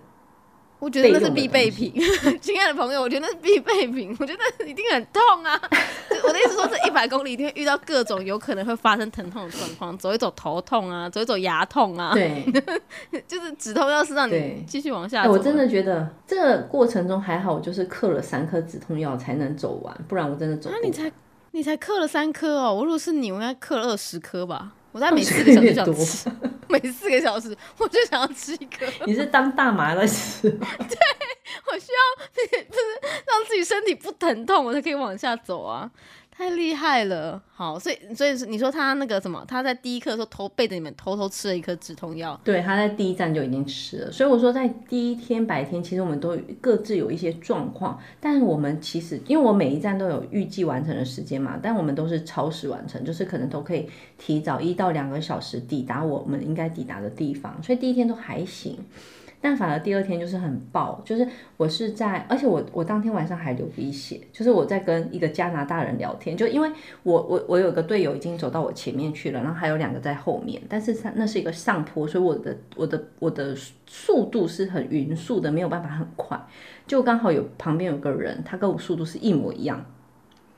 [0.84, 1.94] 我觉得那是必备品，
[2.42, 4.14] 亲爱的朋友，我觉得那是必备品。
[4.20, 5.58] 我觉得一定很痛啊！
[6.28, 12.14] 我的意思说，这一百公里一定会遇到各种有可能会发生疼痛的状况，走一走头痛啊，走一走牙痛啊。
[12.14, 12.44] 对，
[13.26, 15.32] 就是止痛药是让你继续往下走。
[15.32, 20.86] 我真的觉得这个过程中还好，我就是嗑了三颗止痛药才能走完，不然我真的走不。
[20.86, 21.10] 你才
[21.52, 22.74] 你才嗑了三颗哦！
[22.74, 24.74] 我如果是你，我应该嗑了二十颗吧。
[24.94, 26.30] 我在每四个小时想吃，
[26.70, 28.86] 每四个小时我就想要吃一颗。
[29.06, 30.50] 你是当大麻在吃？
[30.50, 30.98] 对，
[31.68, 35.90] 我需要 就是让自己身体不疼痛，我才可以往下走啊。
[36.36, 44.12] 太厉害了，好，所以所以你说他那个什么，他在第一课的时候偷背着你们偷偷吃了一颗止痛药，对，他在第一站就已经吃了。
[44.12, 58.78] 所以我说在第一天白天，其实我们都各自有一些状况，但是我们其实因为我每一站都有预计完成的时间嘛，但我们都是超时完成，就是可能都可以提早一到两个小时抵达我们应该抵达的地方，所以第一天都还行。
[59.44, 61.28] 但反而第二天就是很爆，就是
[61.58, 66.72] 我是在，而且我我当天晚上还流鼻血，就是我在跟一个加拿大人聊天，就因为
[67.04, 73.54] 我我我有个队友已经走到我前面去了，然后还有两个在后面，但是他那是一个上坡，所以我的我的我的
[73.86, 76.40] 速度是很匀速的，没有办法很快，
[76.88, 79.86] 就刚好有旁边有个人，他跟我速度是一模一样，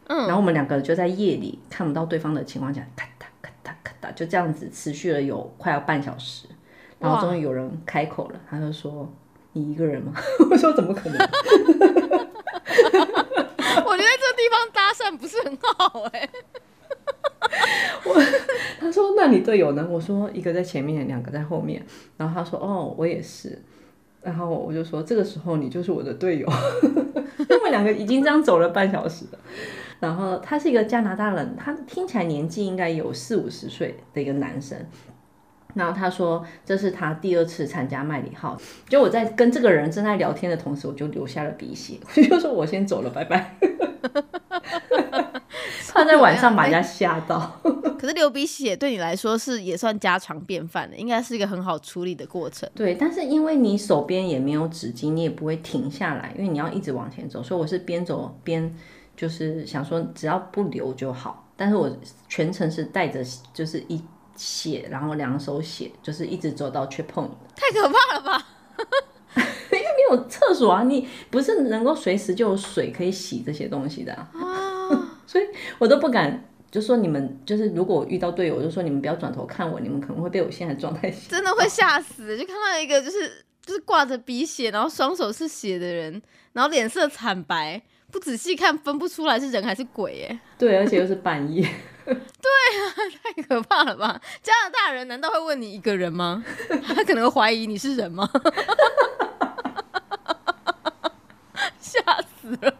[0.06, 6.48] 嗯，然后我们两个就在夜里看不到对方的情况下，咔哒咔哒咔哒，就这样子持续了有快要半小时。
[7.00, 9.12] 然后终于有人开口了，他就说
[9.54, 10.14] ：“你一个人吗？”
[10.50, 11.18] 我说：“怎么可能？”
[13.86, 16.30] 我觉得这地方搭讪不是很好哎。
[18.04, 18.16] 我
[18.80, 21.86] 他说：“那你队友呢？”我说：“一个在前面，两个在后面。”
[22.18, 23.62] 然后他说：“哦，我也是。”
[24.24, 26.48] 然后我就说：“这个时候你就是我的队友。
[27.48, 29.40] ”他们两个已经这样走了半小时了。
[30.00, 34.78] 然后他是一个加拿大人，他听起来年纪应该有四五十岁的一个男生。
[35.76, 38.58] 然后他说这是他第二次参加麦里号，
[38.90, 43.56] 就我在跟这个人正在聊天的同时，我就流下了鼻血， 我就说我先走了，拜拜。
[45.88, 47.62] 他在晚上把人家吓到。
[47.98, 52.70] 可是流鼻血对你来说是也算家常便饭的，应该是一个很好处理的过程。
[52.76, 58.76] 对，但是因为你手边也没有纸巾，你也不会停下来，因为你要一直往前走，所以我是边走边
[59.16, 61.48] 就是想说只要不流就好。
[61.56, 61.90] 但是我
[62.28, 63.24] 全程是带着
[63.54, 64.04] 就是一
[64.36, 67.30] 血，然后两手血，就是一直走到 check point。
[67.56, 68.48] 太可怕了吧！
[69.36, 75.44] 因为没有厕所啊，你不是能够随时就有水可以洗这些东西的啊， 所以
[75.80, 76.50] 我都不敢。
[76.72, 82.38] 就说你们就是如果我遇到队友，我就说你们不要转头看我，你们可能会被我现在状态真的会吓死。
[82.38, 86.22] 就看到一个就是就是挂着鼻血，然后双手是血的人，
[86.52, 87.82] 然后脸色惨白，
[88.12, 90.40] 不仔细看分不出来是人还是鬼耶。
[90.60, 91.66] 对，而且又是半夜。
[92.14, 92.94] 对啊，
[93.24, 94.22] 太可怕了吧？
[94.44, 96.44] 加拿大人难道会问你一个人吗？
[96.88, 98.30] 他可能会怀疑你是人吗？
[101.80, 102.02] 吓
[102.42, 102.74] 死了。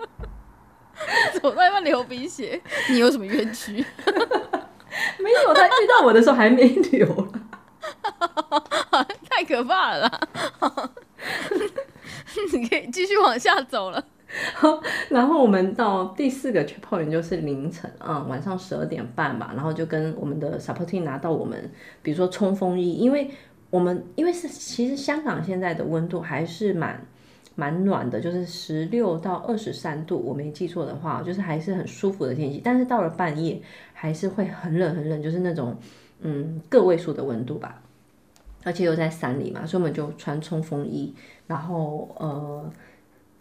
[1.42, 3.86] 走到一半流鼻血，你有什么冤屈？
[5.20, 7.28] 没有，他遇到我的时候还没流
[9.30, 10.22] 太可怕了。
[12.54, 14.04] 你可以继续往下走了。
[15.10, 19.52] 然后我们到第四个 checkpoint 就是凌晨啊，晚上十二点半吧。
[19.56, 21.70] 然后就跟我们的 supporting 拿到我们，
[22.02, 23.30] 比如说冲锋衣，因为
[23.70, 27.06] 我们因为是其实香港现在的温度还是蛮。
[27.58, 32.60] 蛮暖的，就是十六到二十三度，我没记错的话，就是还是很舒服的天气。
[32.62, 33.62] 但是到了半夜，
[33.94, 35.74] 还是会很冷很冷，就是那种
[36.20, 37.82] 嗯个位数的温度吧。
[38.66, 41.16] 而且又在山里嘛，所以我们就穿冲锋衣。
[41.48, 42.70] 然后呃，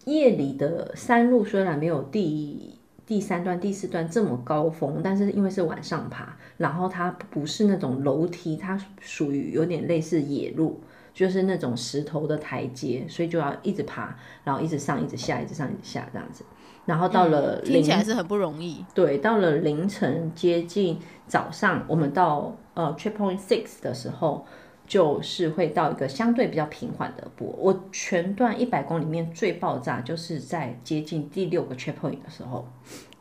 [0.05, 10.80] 夜里的山路虽然没有第第三段、第四段这么高峰，但是因为是晚上爬，然后它不是那种楼梯，它属于有点类似野路。
[11.14, 16.44] 就是那种石头的台阶，所以就要一直爬，然后一直上，一直下，一直上，一直下这样子。
[16.86, 18.84] 然后到了听起来是很不容易。
[18.92, 20.98] 对，到了凌晨接近
[21.28, 24.44] 早上，我们到呃 trip point six 的时候，
[24.87, 27.49] 就是会到一个相对比较平缓的波。
[27.59, 32.66] 我全段一百公里面最爆炸，就是在接近第六个 checkpoint 的时候。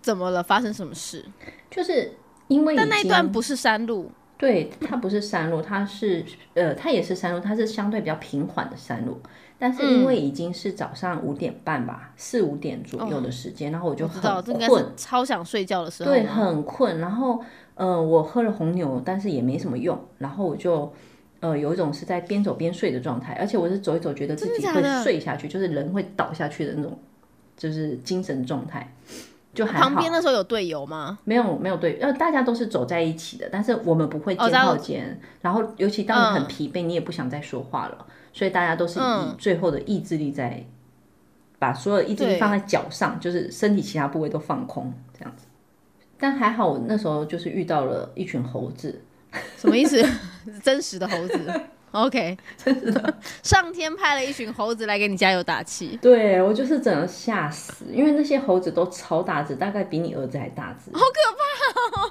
[0.01, 0.43] 怎么了？
[0.43, 1.26] 发生什么事？
[1.72, 2.11] 就是
[2.47, 4.11] 因为但那一段不是山路。
[4.38, 9.18] 对，它不是山路，它是呃，它也是山路，它是相对比较平缓的山路。
[9.57, 14.22] 但是因为已经是早上五点半吧，四五点左右的时间，然后我就很
[14.68, 16.11] 困，超想睡觉的时候。
[16.11, 16.99] 对，很困。
[16.99, 17.39] 然后
[17.76, 19.97] 呃，我喝了红牛，但是也没什么用。
[20.18, 20.91] 然后我就
[21.43, 26.97] 呃，有一种是在边走边睡的状态，而且我是走一走，觉得自己会睡下去，就是人会倒下去的那种，
[27.57, 28.89] 就是精神状态。
[29.53, 31.19] 就还好旁边那时候有队友吗？
[31.25, 35.19] 没有，没有队，呃，大家都是走在一起的，但是我们不会肩靠肩。
[35.41, 40.65] 然后，尤其当你很疲惫，你也不想再说话了，所以大家都是以最后的意志力在
[41.59, 45.45] 把所有意志力放在脚上，就是身体其他部位都放空这样子。
[46.17, 49.01] 但还好，我那时候就是遇到了一群猴子，
[49.57, 50.03] 什么意思？
[50.63, 51.61] 真实的猴子。
[51.91, 53.13] OK，真的，
[53.43, 55.97] 上天派了一群猴子来给你加油打气。
[56.01, 62.09] 对我就是整个吓死，因为那些猴子都超大只，大概比你儿子还大只，好可怕。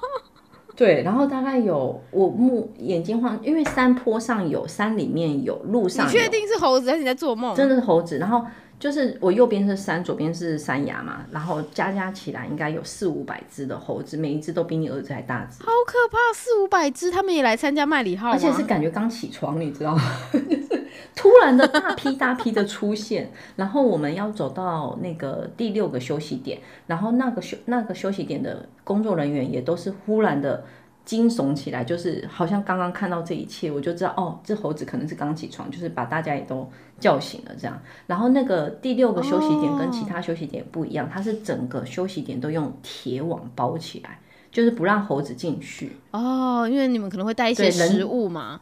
[0.76, 6.06] 对，然后大概有我目眼睛晃，因为山坡上有，山里面有，路上。
[6.06, 7.54] 你确定是猴子还是你在做梦？
[7.56, 8.44] 真的是猴子，然后。
[8.82, 16.18] 就是我右边是山，左边是山崖嘛，然后加加起来应该有四五百只的猴子，每一只都比你儿子还大只，好可怕！
[16.34, 20.02] 四五百只，他们也来参加麦里号，而且是感觉刚起床，你知道吗？
[20.32, 26.58] 就是突然的大批大批的出现，然后我们要走到那个第六个休息点，
[26.88, 30.64] 然后那个休那个休息点的工作人员也都是忽然的。
[31.04, 37.80] 惊悚起来，就是好像刚刚看到这一切，我就知道哦，这猴子可能是刚起床，就是把大家也都叫醒了这样。
[38.06, 45.96] 然后那个第六个休息点跟其他休息点不一样，它是整个休息点都用铁网包起来，就是不让猴子进去。
[46.12, 48.60] 哦，因为你们可能会带一些食物嘛。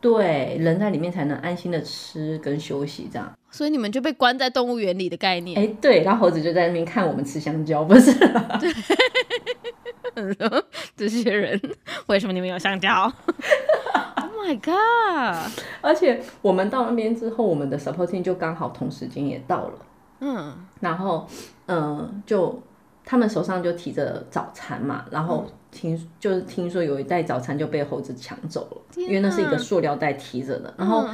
[0.00, 3.30] 对，人在里面才能安心的吃跟休息这样。
[3.50, 5.58] 所以你们就被关在动物园里的概念。
[5.58, 8.10] 哎，对，然后猴子就在那边看我们吃香蕉，不是？
[10.96, 11.60] 这些人
[12.06, 13.10] 为什么你们有香蕉？
[14.16, 15.52] Oh my god！
[15.82, 19.72] 而且我们到那边之后，我们的 supporting 就刚好同时间也到了。
[20.20, 21.28] 嗯，然后
[21.66, 22.60] 嗯，就
[23.04, 30.72] 他们手上就提着早餐嘛，然后听就是听说有一袋早餐就被猴子抢走了，因为那是一个塑料袋提着的。
[30.78, 31.06] 然后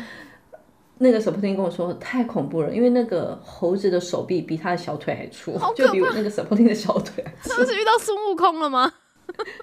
[0.98, 7.24] 那个 supporting 跟我说太恐怖了，因为那个猴子的手臂比他的小腿还粗，就比那个 supporting 的小腿。
[7.42, 8.92] 是不是遇到孙悟空了吗？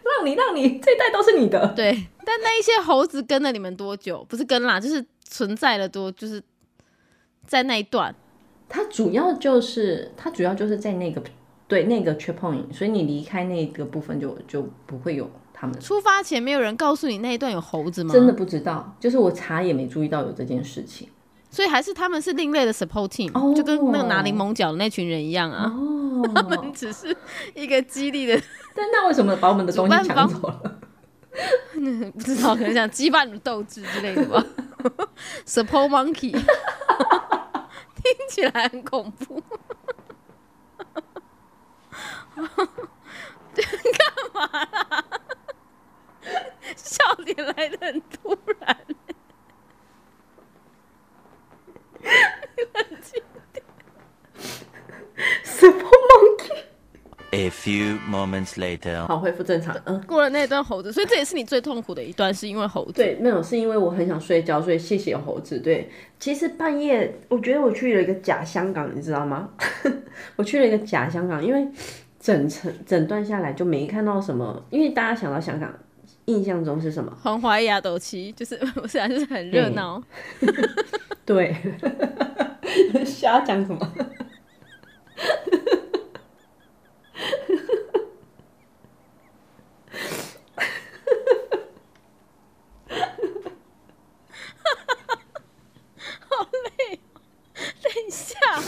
[0.04, 1.74] 让你让你这一代都是你的。
[1.76, 4.24] 对，但那一些猴子跟了你们多久？
[4.30, 6.44] 不是跟啦，就是存在了多，就是
[7.48, 8.14] 在那一段。
[8.70, 11.24] 它主要就是它主要就是在那个
[11.68, 15.80] 对那个 checkpoint，所以你离开那个部分就就不会有他们。
[15.80, 18.14] 出发前没有人告诉你那一段有猴子吗？
[18.14, 21.08] 真的不知道，就是我查也没注意到有这件事情。
[21.54, 25.72] 所以还是他们是另类的 support team，就跟那个拿柠檬角的那群人一样啊。
[25.72, 27.16] 哦，他 们只是
[27.54, 28.36] 一个激励的。
[28.74, 30.80] 但那为什么把我们的东西抢走了？
[32.12, 34.44] 不知道，可能想激发你的斗志之类的吧。
[35.46, 36.42] support monkey，听
[38.28, 39.44] 起来很恐怖。
[42.34, 42.44] 干
[44.34, 44.50] 嘛
[44.90, 45.06] 啦？
[46.76, 48.76] 笑点来的很突然。
[52.74, 53.24] 冷静
[53.54, 53.64] 点。
[55.44, 56.64] Super Monkey。
[57.34, 59.76] A few moments later，好，恢复正常。
[59.86, 62.94] 嗯，过了那段猴子，所以这也是你最痛苦的一段，是因为猴子。
[62.94, 65.58] 对，没有，是因为我很想睡觉，所以谢谢猴子。
[65.58, 69.50] 对，其实半夜，我觉得我去了一个假香港，你知道吗？
[70.38, 71.68] 我去了一个假香港，因为
[72.20, 75.74] 整层整段下来就没看到什么，因为大家想到香港，
[76.26, 77.12] 印象中是什么？
[77.20, 80.00] 黄淮亚斗旗，就是 我想就是很热闹。
[81.26, 81.56] 对，
[83.04, 83.92] 瞎讲什么？
[96.30, 97.00] 好累，
[97.82, 98.38] 等一下，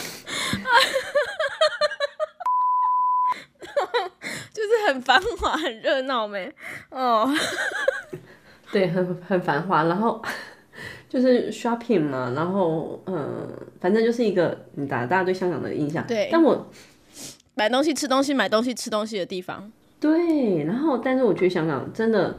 [4.53, 6.53] 就是很繁华、很热闹没？
[6.91, 7.27] 哦，
[8.71, 10.21] 对，很很繁华，然后。
[11.07, 13.47] 就是 shopping 嘛，然后嗯，
[13.79, 16.05] 反正就是一个你打大家对香港的印象。
[16.05, 16.69] 对，但我
[17.55, 19.71] 买东西、吃东西、买东西、吃东西的地方。
[19.99, 22.37] 对，然后但是我去香港真的，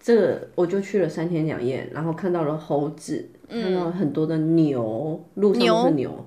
[0.00, 6.26] 这个我就去了三天两夜，然后看到了猴子，看到了很多的牛，路上都是牛，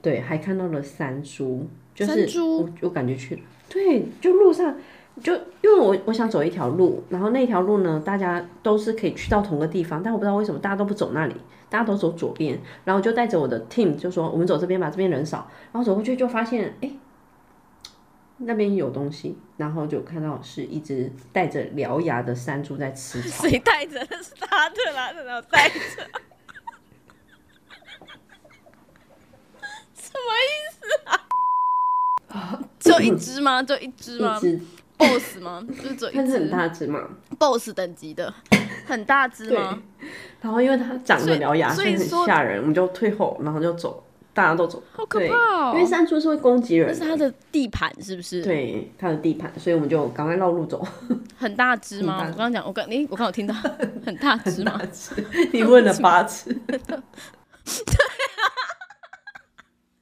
[0.00, 4.74] 对，还看到了山猪，就是我我感觉去了，对，就路上。
[5.22, 11.34] 就因为我我想走一条路，然后那条路呢，大家都是可以去到同个地方，但我不知道为什么大家都不走那里，
[11.68, 16.90] 大家都走左边，然后就带着我的 team 就说我们走这边吧，这边人少，然后走过去就发现哎，
[18.44, 23.48] 那边有东西，然后就看到是一只带着獠牙的山猪在吃草。
[23.48, 24.06] 谁带着？
[24.10, 25.74] 那是他的啦，然后带着。
[29.94, 31.26] 什么意思啊？
[32.28, 33.62] 啊，就一只吗？
[33.62, 34.36] 就一只吗？
[34.38, 34.60] 一只。
[34.98, 35.66] boss 吗？
[35.68, 37.00] 就是只它是很大只嘛
[37.36, 38.32] ？boss 等级的，
[38.86, 39.82] 很大只吗？
[40.40, 44.04] 然后因为它长着獠牙，所以很吓人，我们就退后，然后就走，
[44.34, 44.82] 大家都走。
[44.92, 45.72] 好可怕哦！
[45.74, 48.42] 因为山猪是会攻击人，那是它的地盘，是不是？
[48.42, 50.86] 对，它的地盘，所以我们就赶快绕路走。
[51.36, 52.18] 很大只吗？
[52.18, 53.54] 我刚刚讲，我刚你我刚有听到
[54.04, 54.80] 很大只吗？
[55.52, 56.52] 你问了八次。
[56.66, 56.92] 对啊，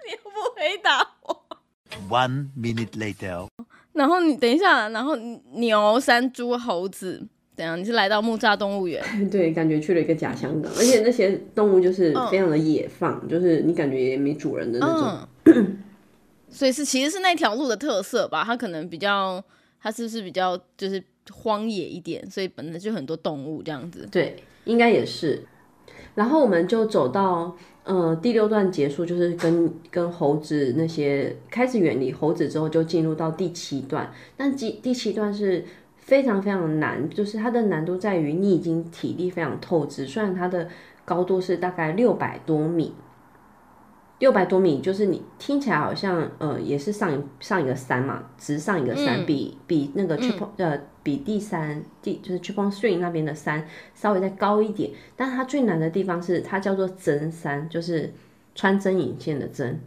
[0.06, 1.44] 你又不回答我。
[2.08, 3.48] One minute later.
[3.92, 7.26] 然后你等一下，然后牛、山猪、猴子，
[7.60, 7.78] 怎样？
[7.78, 9.04] 你是来到木栅动物园？
[9.30, 15.66] 对，感觉去了一个假香港，而且那些动物就是非常的野放，就是你感觉也没主人的那种。
[16.48, 18.42] 所以是其实是那条路的特色吧？
[18.42, 19.44] 它可能比较，
[19.82, 22.24] 它是不是比较就是荒野一点？
[22.30, 24.08] 所以本来就很多动物这样子。
[24.10, 25.42] 对，应该也是。
[26.14, 27.54] 然后我们就走到。
[27.82, 34.12] 呃，第六段结束就是跟跟猴子那些开始远离猴子之后，就进入到第七段。
[34.36, 35.64] 但第第七段是
[36.10, 40.66] 非常非常难，就是它的难度在于你已经体力非常透支，虽然它的
[41.04, 42.92] 高度是大概六百多米。
[44.18, 58.12] 六百多米，就是你听起来好像，呃，也是上一上一个山嘛，直上一个山，比比那个 triple 呃，比第三第就是 triple three 那边的山稍微再高一点，但它最难的地方是它叫做针山，就是
[58.56, 59.80] 穿针引线的针。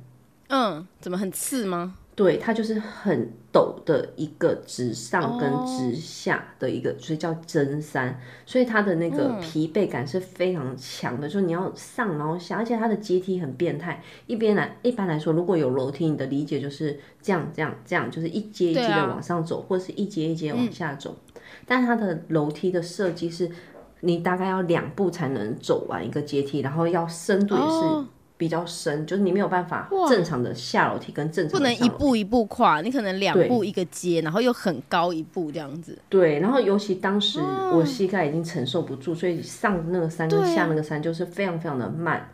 [0.48, 1.96] 嗯，怎么很刺吗？
[2.16, 8.20] 对，它就是很陡的一个直上跟直下的一个，所以叫真山。
[8.46, 14.04] 所以它的那个疲惫感是非常强的，就是你要上然后下，而且它的阶梯很变态。
[14.28, 21.18] 一边来一般来说，如果有楼梯，你的理解就是这样这样这样，就是一阶一阶的往上走，或者是一阶一阶往下走。
[21.66, 23.50] 但它的楼梯的设计是，
[24.02, 28.08] 你大概要两步才能走完一个阶梯，然后要深度也是。
[28.38, 35.98] 比较深，就是你没有办法正常的下楼梯跟正常不能一步一步跨，你可能两步一个阶，然后又很高一步这样子。
[36.10, 37.40] 对，然后尤其当时
[37.72, 42.30] 我膝盖已经承受不住，所以上那个山跟下那个山就是非常非常的慢。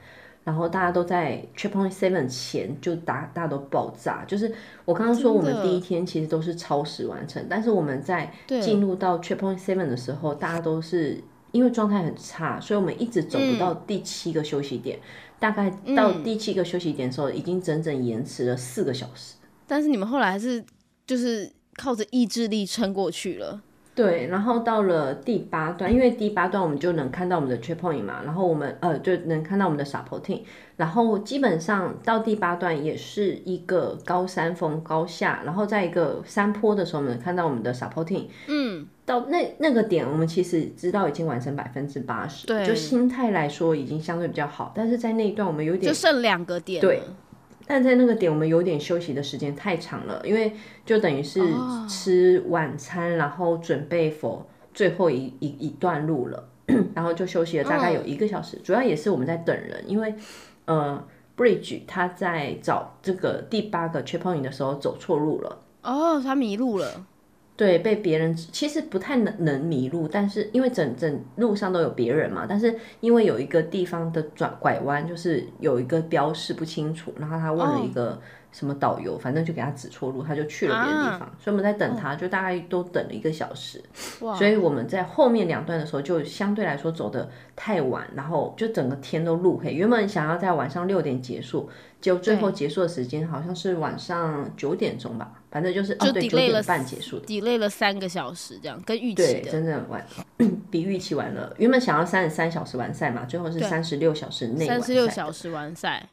[0.46, 4.24] 然后大家都在 Checkpoint Seven 前就大大家都爆炸。
[4.26, 4.52] 就是
[4.86, 11.22] 我刚刚说我们第一天其实都是超时完成，但是我们在进入到 Checkpoint Seven 的时候，大家都是
[11.52, 14.98] 因为状态很差，所以我们一直走不到第七个休息点。
[15.40, 19.36] 大概到第七个休息点的时候，已经整整延迟了四个小时。
[19.66, 20.64] 但是你们后来还是
[21.08, 23.62] 就是靠着意志力撑过去了。
[24.00, 30.40] 对，然后到了第八段，因为第八段我们就能看到我们的 checkpoint 嘛，然后我们呃就能看到我们的 supporting，
[30.78, 47.02] 然后基本上到第八段也是一个高山峰高下，然后在一个山坡的时候，我们看到我们的 supporting，嗯，到那那个点，我们其实知道已经完成百分之八十，对，就心态来说已经相对比较好，但是在那一段我们有点就剩两个点，对。
[47.72, 50.52] 但在那个点，我们有点休息的时间太长了，因为
[50.84, 51.40] 就等于是
[51.88, 54.42] 吃晚餐，然后准备 for
[54.74, 56.50] 最后一一一段路了，
[56.96, 58.58] 然后就休息了大概有一个小时。
[58.64, 60.16] 主要也是我们在等人，因为
[60.66, 61.00] 呃
[61.38, 67.06] ，Bridge 他在找这个第八个 checkpoint 的时候走错路了，哦，他迷路了。
[67.60, 78.18] 对，被别人其实不太能能迷路，但是因为整整路上都有别人嘛，但是因为有一个地方的转拐弯，就是有一个标示不清楚，然后他问了一个
[78.52, 83.82] 什么导游，反正就给他指错路，他就去了别的地方，所以我们在等他，就大概都等了一个小时，
[84.20, 91.70] 所以我们在后面两段的时候就相对来说走的太晚，然后就整个天都路黑，原本想要在晚上六点结束。
[92.02, 99.16] 就最后结束的时间好像是晚上九点钟吧，反正就是哦对，九点半结束，delay 了三个小时这样，跟预期。
[99.16, 100.02] 对真的晚，
[100.72, 101.54] 比预期晚了。
[101.58, 106.08] 原本想要三十三小时完赛嘛，最后是三十六小时内三十六小时完赛，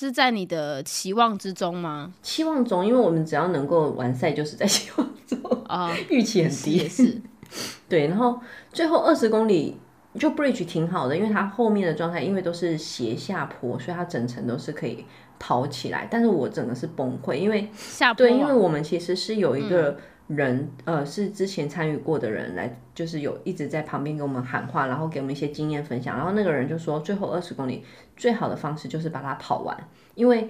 [0.00, 2.12] 是在你的期望之中吗？
[2.22, 7.20] 期望中，因为我们只要能够完赛，就是在期望中啊， 预期很低也是。
[7.88, 8.40] 对，然后
[8.72, 9.76] 最后二十公里。
[10.18, 15.04] 就 bridge 挺好的，因为它后面的状态，因为都是斜下坡，所以它整层都是可以
[15.38, 16.08] 跑起来。
[16.10, 19.96] 但是我整个是崩溃，因为下坡对，因为我们其实是有一个
[20.30, 26.16] 人，呃，是之前参与过的人来，就是有一直在旁边给我们喊话，然后给我们一些经验分享。
[26.16, 27.84] 然后那个人就说，最后二十公里
[28.16, 29.76] 最好的方式就是把它跑完，
[30.14, 30.48] 因为。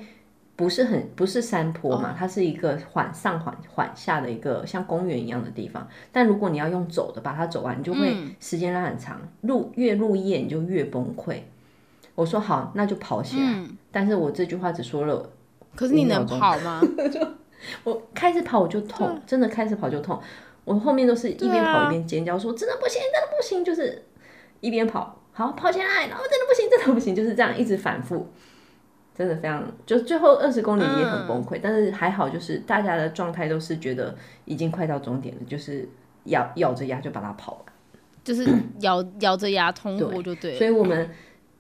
[0.57, 5.89] 不是很不是山坡嘛，它是一个缓上缓缓下的一个像公园一样的地方。
[6.13, 11.39] 但如果你要用走的把它走完，你就会时间拉很长，路越入夜你就越崩溃。
[12.15, 13.65] 我说好，那就跑起来。
[13.91, 15.31] 但是我这句话只说了，
[15.75, 16.83] 可是你能跑吗？
[17.85, 20.21] 就我开始跑我就痛，真的开始跑就痛。
[20.65, 24.05] 我后面都是一边跑一边尖叫，说真的不行，真的不行，就是
[24.61, 28.27] 一边跑，好跑起来，然后真的不行，真的不行，就是这样一直反复。
[29.13, 35.87] 真的非常，就最后二十公里也很崩溃，但是还好，就是大家的状态都是觉得已经快到终点了，就是
[36.25, 37.63] 咬咬着牙就把它跑完，
[38.25, 38.49] 就是
[38.81, 40.57] 咬咬着牙通过就对。
[40.57, 41.11] 所以我们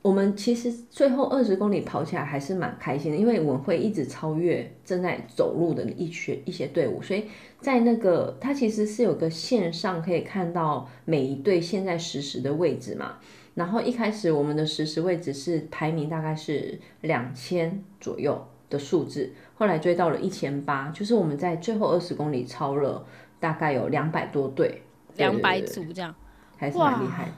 [0.02, 7.26] 我们其实最后二十公里跑起来还是蛮开心的，因为我们会一直超越正在走路的一些一些队伍，所以
[7.60, 13.16] 在那个它其实是有个线上可以看到每一队现在实时的位置嘛。
[13.54, 23.04] 然后一开始我们的实时位置是排名大概是两千左右的数字，后来追到了一千八，就是我们在最后二十公里超了
[23.38, 24.80] 大概有两百多队，
[25.16, 26.14] 两百组这样，
[26.56, 27.28] 还是蛮厉害，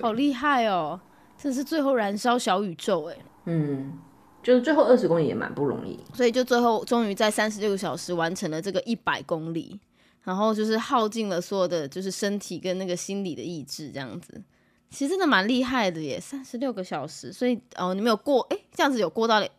[0.00, 1.00] 好厉害哦！
[1.38, 3.98] 这是最后燃烧小宇宙哎，嗯，
[4.42, 9.78] 就是最后二十公里也蛮不容易，所以就最后终于在三十六个小时完成了这个一百公里，
[10.22, 14.42] 然后就是耗尽了所有的就是身体跟那个心理的意志这样子。
[14.88, 19.50] 其实真的蛮厉害的耶，三十六个小时，所以哦，你们有过哎，这样子有过到两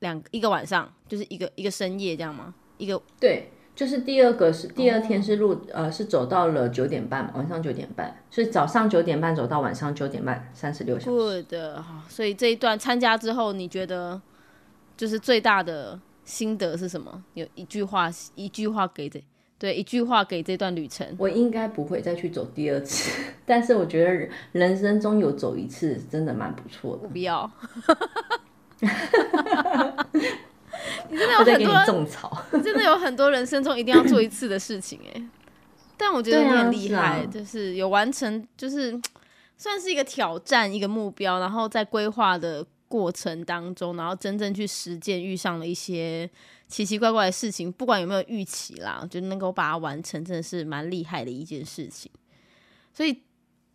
[0.00, 2.54] 两一个晚上，就是一个一个深夜这样吗？
[2.78, 11.42] 一个对，就是第二个是第二天是路呃是走到了九点半，晚上九点半，所以早上九点半走到晚上九点半，三十六小时。
[11.44, 14.20] 的，所以这一段参加之后，你觉得
[14.96, 17.24] 就是最大的心得是什么？
[17.34, 19.22] 有一句话，一句话给这。
[19.58, 27.06] 对，一句话给这段旅程，我应该不会再去走第二次， 但是我觉得人生中有走一次真的蛮不错的。
[27.06, 27.48] 不要，
[31.12, 35.22] 你真的有很多种草，真的有很多人生中一定要做一次的事情哎。
[35.96, 38.98] 但我觉得你很厉害，就是有完成，就是
[39.56, 46.28] 算是一个挑战，一个目标，然后在规划的过程当中，然后真正去实践，遇上了一些。
[46.68, 52.10] 奇奇怪怪的事情，不管有没有预期啦，就能够把它完成，真的是蛮厉害的一件事情。
[52.94, 53.22] 所以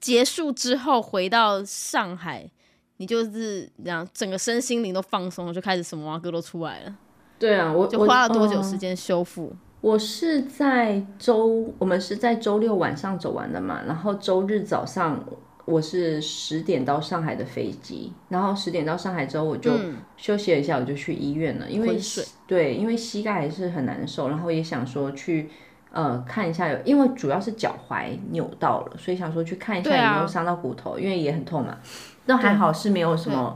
[0.02, 2.50] 结束之后回到上海，
[2.98, 6.96] 你就是这样，整个身心灵都放松了，就开始什么歌都出来了。
[7.40, 9.54] 对啊，我就花了多久时间修复？
[9.80, 15.24] 我是在周，我们是在周六晚上走完的嘛，然后周日早上
[15.66, 19.72] 我是十点到上海的飞机，然后十点到上海之后我就
[20.18, 22.00] 休息了一下，我就去医院了，因为
[22.48, 25.50] 对，因为膝盖还是很难受，然后也想说去
[25.92, 31.78] 呃看一下，有因为主要是脚踝扭到了，所以想说去看一下有没有伤到骨头，因为也很痛嘛。
[32.26, 33.56] 那还好是没有什么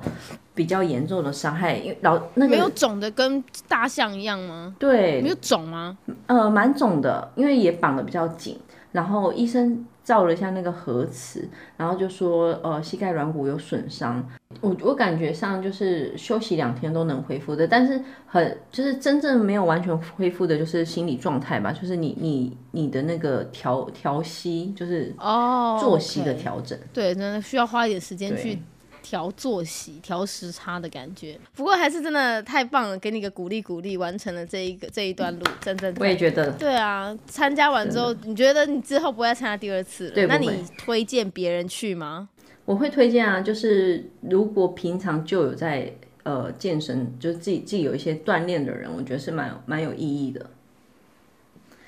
[0.62, 4.76] 比较严重的伤害，因为老那个没有肿的跟大象一样吗？
[4.78, 5.98] 对，没有肿吗？
[6.28, 8.60] 呃，蛮肿的，因为也绑的比较紧，
[8.92, 9.84] 然后医生。
[10.04, 11.48] 照了一下那个核磁，
[11.78, 14.28] 然后就说呃膝盖软骨有损伤，
[14.60, 28.60] 我我感觉上就是休息两天都能恢复的，但是很就是真正没有完全恢复的就是心理状态吧，就是你你你的那个调调息就是哦作息的调整，对，真的需要花一点时间去。
[29.02, 40.28] 调作息、调时差的感觉，不过还是真的太棒了，给你个鼓励鼓励，完成了这一个这一段路，真正我也觉得，对啊，参加完之后，你觉得你之后不会再参加第二次了？
[40.28, 42.30] 那你推荐别人去吗？
[42.66, 45.94] 我会推荐啊，就是如果平常就有在
[46.24, 50.50] 呃健身，就是自己自己有一些锻炼的人，我觉得是蛮蛮有意义的。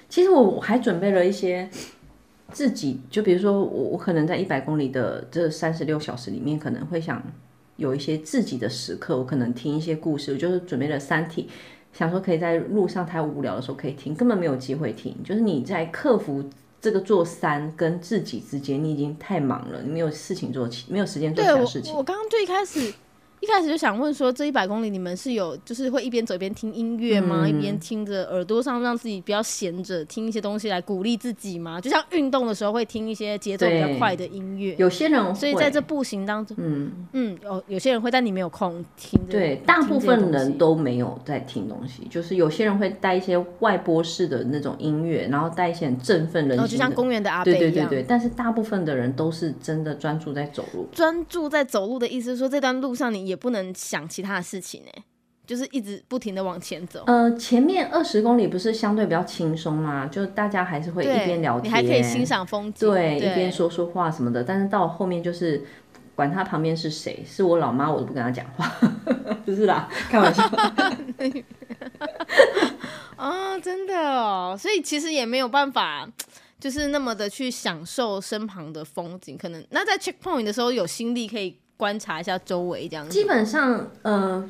[0.10, 1.70] 其实我我还准备了一些。
[2.52, 7.24] 自己就比如说我，我可能在一百公里的这三十六小时里面，可能会想
[7.78, 10.34] 有一些自己的时刻，我可能听一些故事。
[10.34, 11.50] 我就是准备了三体，
[11.92, 15.16] 想说可以在路上太无聊的时候可以听，根本没有机会听。
[15.24, 16.44] 就是你在克服
[16.80, 21.96] 这个座山跟自己之间，你已经太忙了，你没有事情做，没有时间做其他事情。
[21.96, 22.94] 我刚刚最开始。
[23.44, 27.46] 一开始就想问说，这一百公里你们是有就是会一边走一边听音乐吗？
[27.46, 31.82] 一边听着耳朵上让自己不要闲着，听一些东西来鼓励自己吗？
[31.82, 34.74] 就像运动的时候会听一些节奏比较快的音乐。
[34.78, 39.20] 有些人，所以在这步行当中，嗯嗯，有有些人会，但你没有空听。
[39.30, 47.60] 对，大部分人都没有在听东西，就是有些人会带一些外播式的那种音乐，然后带一些很振奋人心，就像公园的阿贝一样。
[47.60, 50.88] 对对对对，但是大部分的人都是真的专注在走路。
[50.94, 53.33] 专注在走路的意思是说，这段路上你。
[53.34, 55.04] 也不能想其他的事情哎，
[55.48, 57.04] 就是一直不停的往前走。
[57.08, 60.06] 呃，前面二十公里不是相对比较轻松吗？
[60.06, 64.44] 就大家还是会一边聊天，你还可以欣赏风景，对，一边说说话什么的。
[64.44, 65.66] 但是到后面就是，
[66.14, 68.72] 管他旁边是谁，是我老妈，我都不跟他讲话，
[69.44, 70.44] 不是啦， 开玩笑。
[73.16, 76.08] 啊， 真的哦，所以其实也没有办法，
[76.60, 79.36] 就是那么的去享受身旁的风景。
[79.36, 81.58] 可能那在 checkpoint 的时候有心力可以。
[81.76, 84.50] 观察一下周围，这样基本上，呃，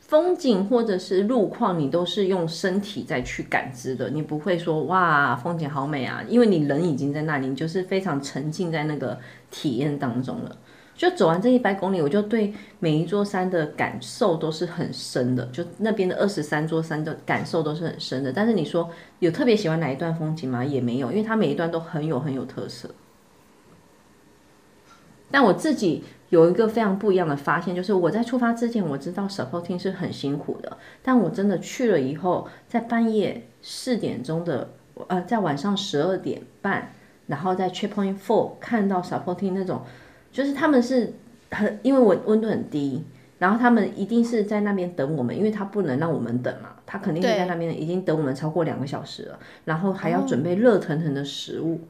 [0.00, 9.18] 风景或者是路况，你都是用身体在去感知的，你不会说哇，风景好美啊，因为你人已经在那里，你就是非常沉浸在那个
[9.50, 10.56] 体验当中了。
[10.94, 18.32] 就走完这一百公里，我就对每一座山的感受都是很深的，就那边的二十三座山的感受都是很深的。
[18.32, 18.88] 但是你说
[19.18, 20.64] 有特别喜欢哪一段风景吗？
[20.64, 22.88] 也没有，因为它每一段都很有很有特色。
[25.30, 26.04] 但我自己。
[26.30, 34.70] 有一个非常不一样的发现，就是我在出发之前我知道 supporting 是很辛苦的，但我真的去了以后，在半夜四点钟的，
[35.06, 36.90] 呃，在晚上十二点半，
[37.28, 39.82] 然后在 checkpoint four 看到 supporting 那种，
[40.32, 41.12] 就是他们是
[41.50, 43.04] 很，因为我温度很低，
[43.38, 51.80] 然后他们一定是在那边等我们，因为他不能让我们等嘛，他肯定是在那边已经等我们超过两个小时了，然后还要准备热腾腾的食物。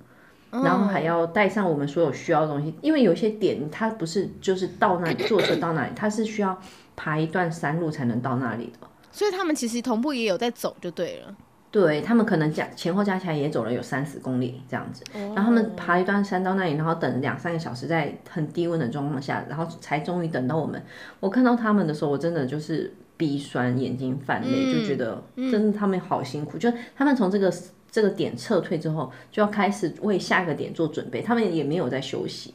[0.50, 6.58] 然后还要带上我们所有需要的东西，因为有些点它不是就是到那里坐车到那里，它是需要
[6.94, 8.86] 爬一段山路才能到那里的。
[9.12, 11.34] 所以他们其实同步也有在走就对了。
[11.70, 20.82] 对他们可能加前后加起来也走了有三十公里这样子，然后他们爬一段山到那里，然后等两三个小时在很低温的状况下，然后才终于等到我们。
[21.20, 27.52] 我看到他们的时候，我真的就是鼻酸，眼睛泛泪，就觉得真的他们好辛苦，就他们从这个。
[27.96, 31.22] 这个点撤退之后，就要开始为下一个点做准备。
[31.22, 32.52] 他们也没有在休息，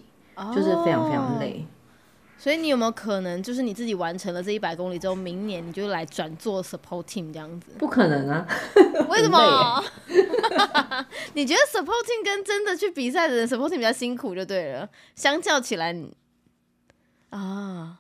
[0.54, 1.66] 就是非常非常累。
[2.38, 7.72] 所以你有没有可能，就是你自己完成了这一百公里之后，明年你就来转做 support team 这样子？
[7.80, 8.48] 不可能啊！
[9.10, 9.84] 为什么？
[11.34, 14.88] 你觉得 support team 跟真的去比赛的人 support team 比较辛苦就对了。
[15.16, 16.16] 相较起来，你
[17.32, 17.98] 啊，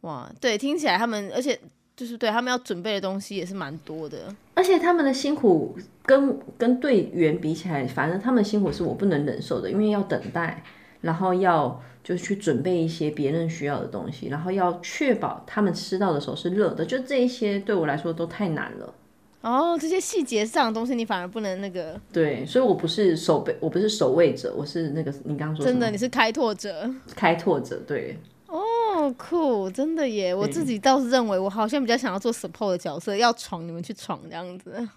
[0.00, 1.60] 哇，对，听起来他们，而且。
[1.96, 4.18] 就是对他们要准备的东西也是蛮多的，
[4.52, 5.74] 而且他们的辛苦
[6.06, 10.62] 跟跟队员比起来，反正他们辛苦是我不能忍受的，因为要等待，
[11.00, 18.94] 然后要就是去准备一些别人需要的东西，然后要确保他们吃到的时候是热的，就这一些对我来说都太难了。
[19.42, 22.00] 哦，这些细节上的东西你反而不能那个。
[22.12, 28.18] 对，所以我不是守备，我不是守卫者，我是那个你刚刚说真的，你是开拓者， 开拓者，对。
[28.48, 30.34] 哦，酷，真的耶！
[30.34, 34.88] 我自己倒是认为，我好像比较想要做 support 的角色，要闯你们去闯这样子。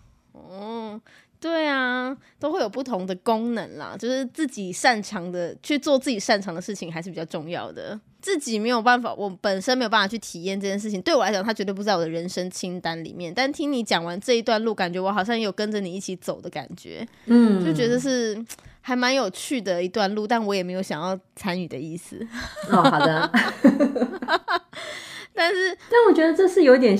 [0.47, 0.99] 哦，
[1.39, 7.99] 对啊，都会有不同的功能啦，就是自己擅长的去做自己擅长的事情还是比较重要的。
[8.21, 13.33] 自己没有办法，我本身没有办法去体验这件事情，对我来讲，它绝对不在我的人生清单里面。
[13.33, 18.37] 但听你讲完这一段路，感觉我好像有跟着你一起走的感觉，嗯，就觉得是
[18.81, 22.19] 还蛮有趣的一段路，但我也没有想要参与的意思。
[22.69, 23.31] 哦，好的。
[25.33, 26.99] 但是，但我觉得这是有点。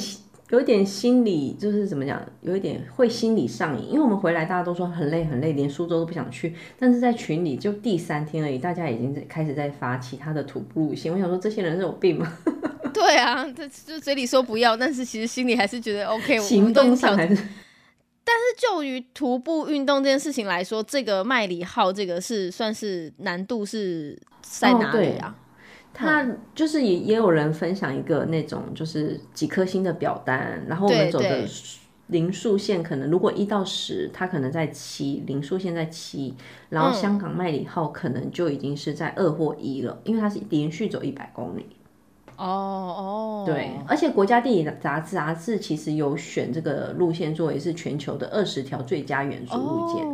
[0.49, 3.89] 有点心理，就是怎么讲，有一点会心理上瘾。
[3.89, 6.55] 因为我们回来，大家都说很累很累，连苏州都不想去。
[6.77, 11.13] 但是在群里，就第三天而已，大家已经开始在发其他的徒步路线。
[11.13, 12.37] 我想说，这些人是有病吗？
[12.91, 16.39] 对啊，他就嘴里说不要，但是其实心里还是觉得 OK。
[16.39, 17.35] 行动上还是。
[17.35, 25.35] 但是就于徒步运动这件事情来说，这个麦里号这个是算是难度是在哪里啊？
[25.93, 26.25] 他
[26.55, 31.45] 就是也也有人分享一个那种就是几颗星的表单，然后我们走的
[32.07, 36.33] 零数线可能如果一到十，它可能在七，零数线在七，
[36.69, 41.65] 然后香港麦里号可能就已经是在二或一了，因为它是连续走一百公里。
[42.37, 50.07] 哦哦，对，而且国家地理杂志杂志其实有选这个路线作为是全球的二十条最佳元素路线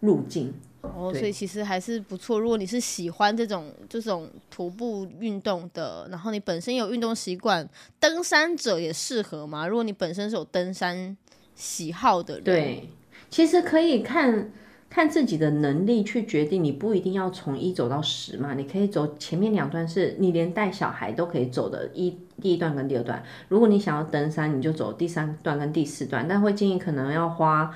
[0.00, 0.52] 路径。
[0.82, 2.40] 哦，所以其实还是不错。
[2.40, 7.68] 如果你是喜欢这种这种徒步运动的，然后你本身有运动习惯，
[7.98, 9.68] 登山者也适合嘛？
[9.68, 11.16] 如果你本身是有登山
[11.54, 12.88] 喜好的人，对，
[13.28, 14.50] 其实可以看
[14.88, 16.64] 看自己的能力去决定。
[16.64, 23.22] 你不一定要从一走到十嘛，你可以走前面两段，是你连带小孩都可以走的，一第一段跟第二段。
[23.48, 27.70] 如果你想要登山，你就走第三段跟第四段，但会建议可能要花。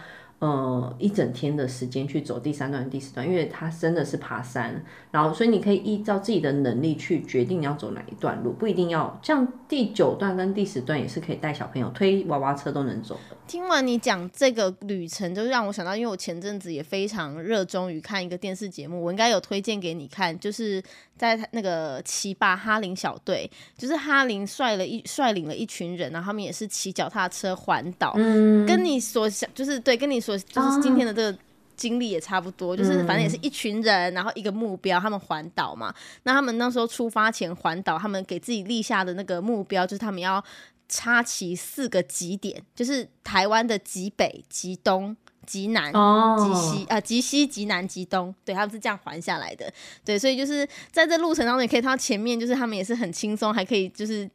[0.44, 13.36] 呃，一整天的时间去走第三段、第四段，因为它真的是爬山，然后所以你可以依照自己的能力去决定你要走哪一段路，不一定要这样第九段跟第十段也是可以带小朋友推娃娃车都能走的。
[13.46, 20.82] 听完你讲这个旅程，就让我想到，因为我前阵子也非常热衷于看一个电视节目，我应该有推荐给你看，就是
[21.16, 31.38] 在那个骑吧哈林小队，就是哈林率了一率领了一群人，然后他们也是骑脚踏车环岛，嗯，跟你所想就是对，跟你所就是今天的这个
[31.76, 35.94] 经历也差不多，就是反正也是一群人，然后一个目标，他们环岛嘛。
[36.22, 40.42] 那他们那时候出发前环岛，他们给自己立下的那个目标，就是他们要
[40.88, 45.16] 插旗四个极点，就是台湾的极北、极东。
[45.46, 49.70] 极南、极西啊，极西、极南、极东，对，他们是这样环下来的。
[50.02, 54.26] 对，所以就是在这路程当中，你可以看到前面就是他们也是很轻松，还可以就是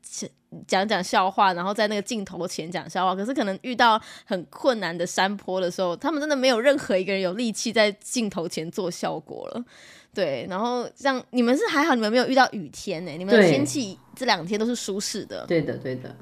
[0.68, 3.16] 讲讲笑话，然后在那个镜头前讲笑话。
[3.16, 9.66] 可是可能遇到很困难的山坡的时候，他们真的没有任何一个人有力气在镜头前做效果了。
[10.14, 15.44] 对，然后像你们是还好，你们没有遇到雨天呢，你们的天气这两天都是舒适的。
[15.48, 16.16] 对的，对的，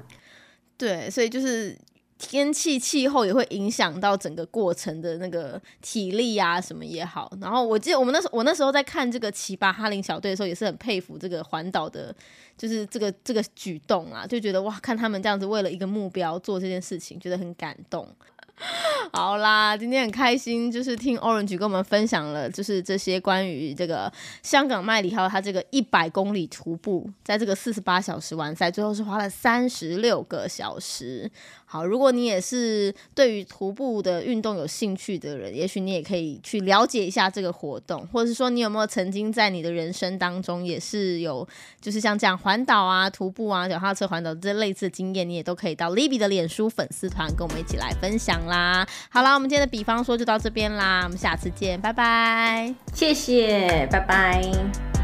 [0.78, 1.76] 对，所以就是。
[2.20, 7.32] 天气气候也会影响到整个过程的那个体力啊，什么也好。
[7.40, 12.12] 然后我记得我们那时候，我那时候在看这个奇葩哈林小队的时候，也是很佩服这个环岛的，
[12.56, 18.12] 就是这个这个举动啊，就觉得哇，看他们这样子为了一个目标做这件事情，觉得很感动。
[19.12, 31.30] 好啦，今天很开心，就是听 Orange 跟我们分享了，就是这些关于这个香港麦里浩他这个一百公里徒步，在这个四十八小时完赛，最后是花了三十六个小时。
[31.70, 41.46] 好，如果你也是对于徒步的运动有兴趣的人，也许你也可以去了解一下这个活动，或者是说你有没有曾经在你的人生当中也是有，
[41.78, 48.88] 就是像这样环岛啊、徒步啊、脚踏车环岛这类似的经验，你也都可以到 Libby 的脸书粉丝团跟我们一起来分享啦。
[49.10, 54.97] 好啦，我们今天的比方说就到这边啦，我们下次见，拜拜，谢谢，拜拜。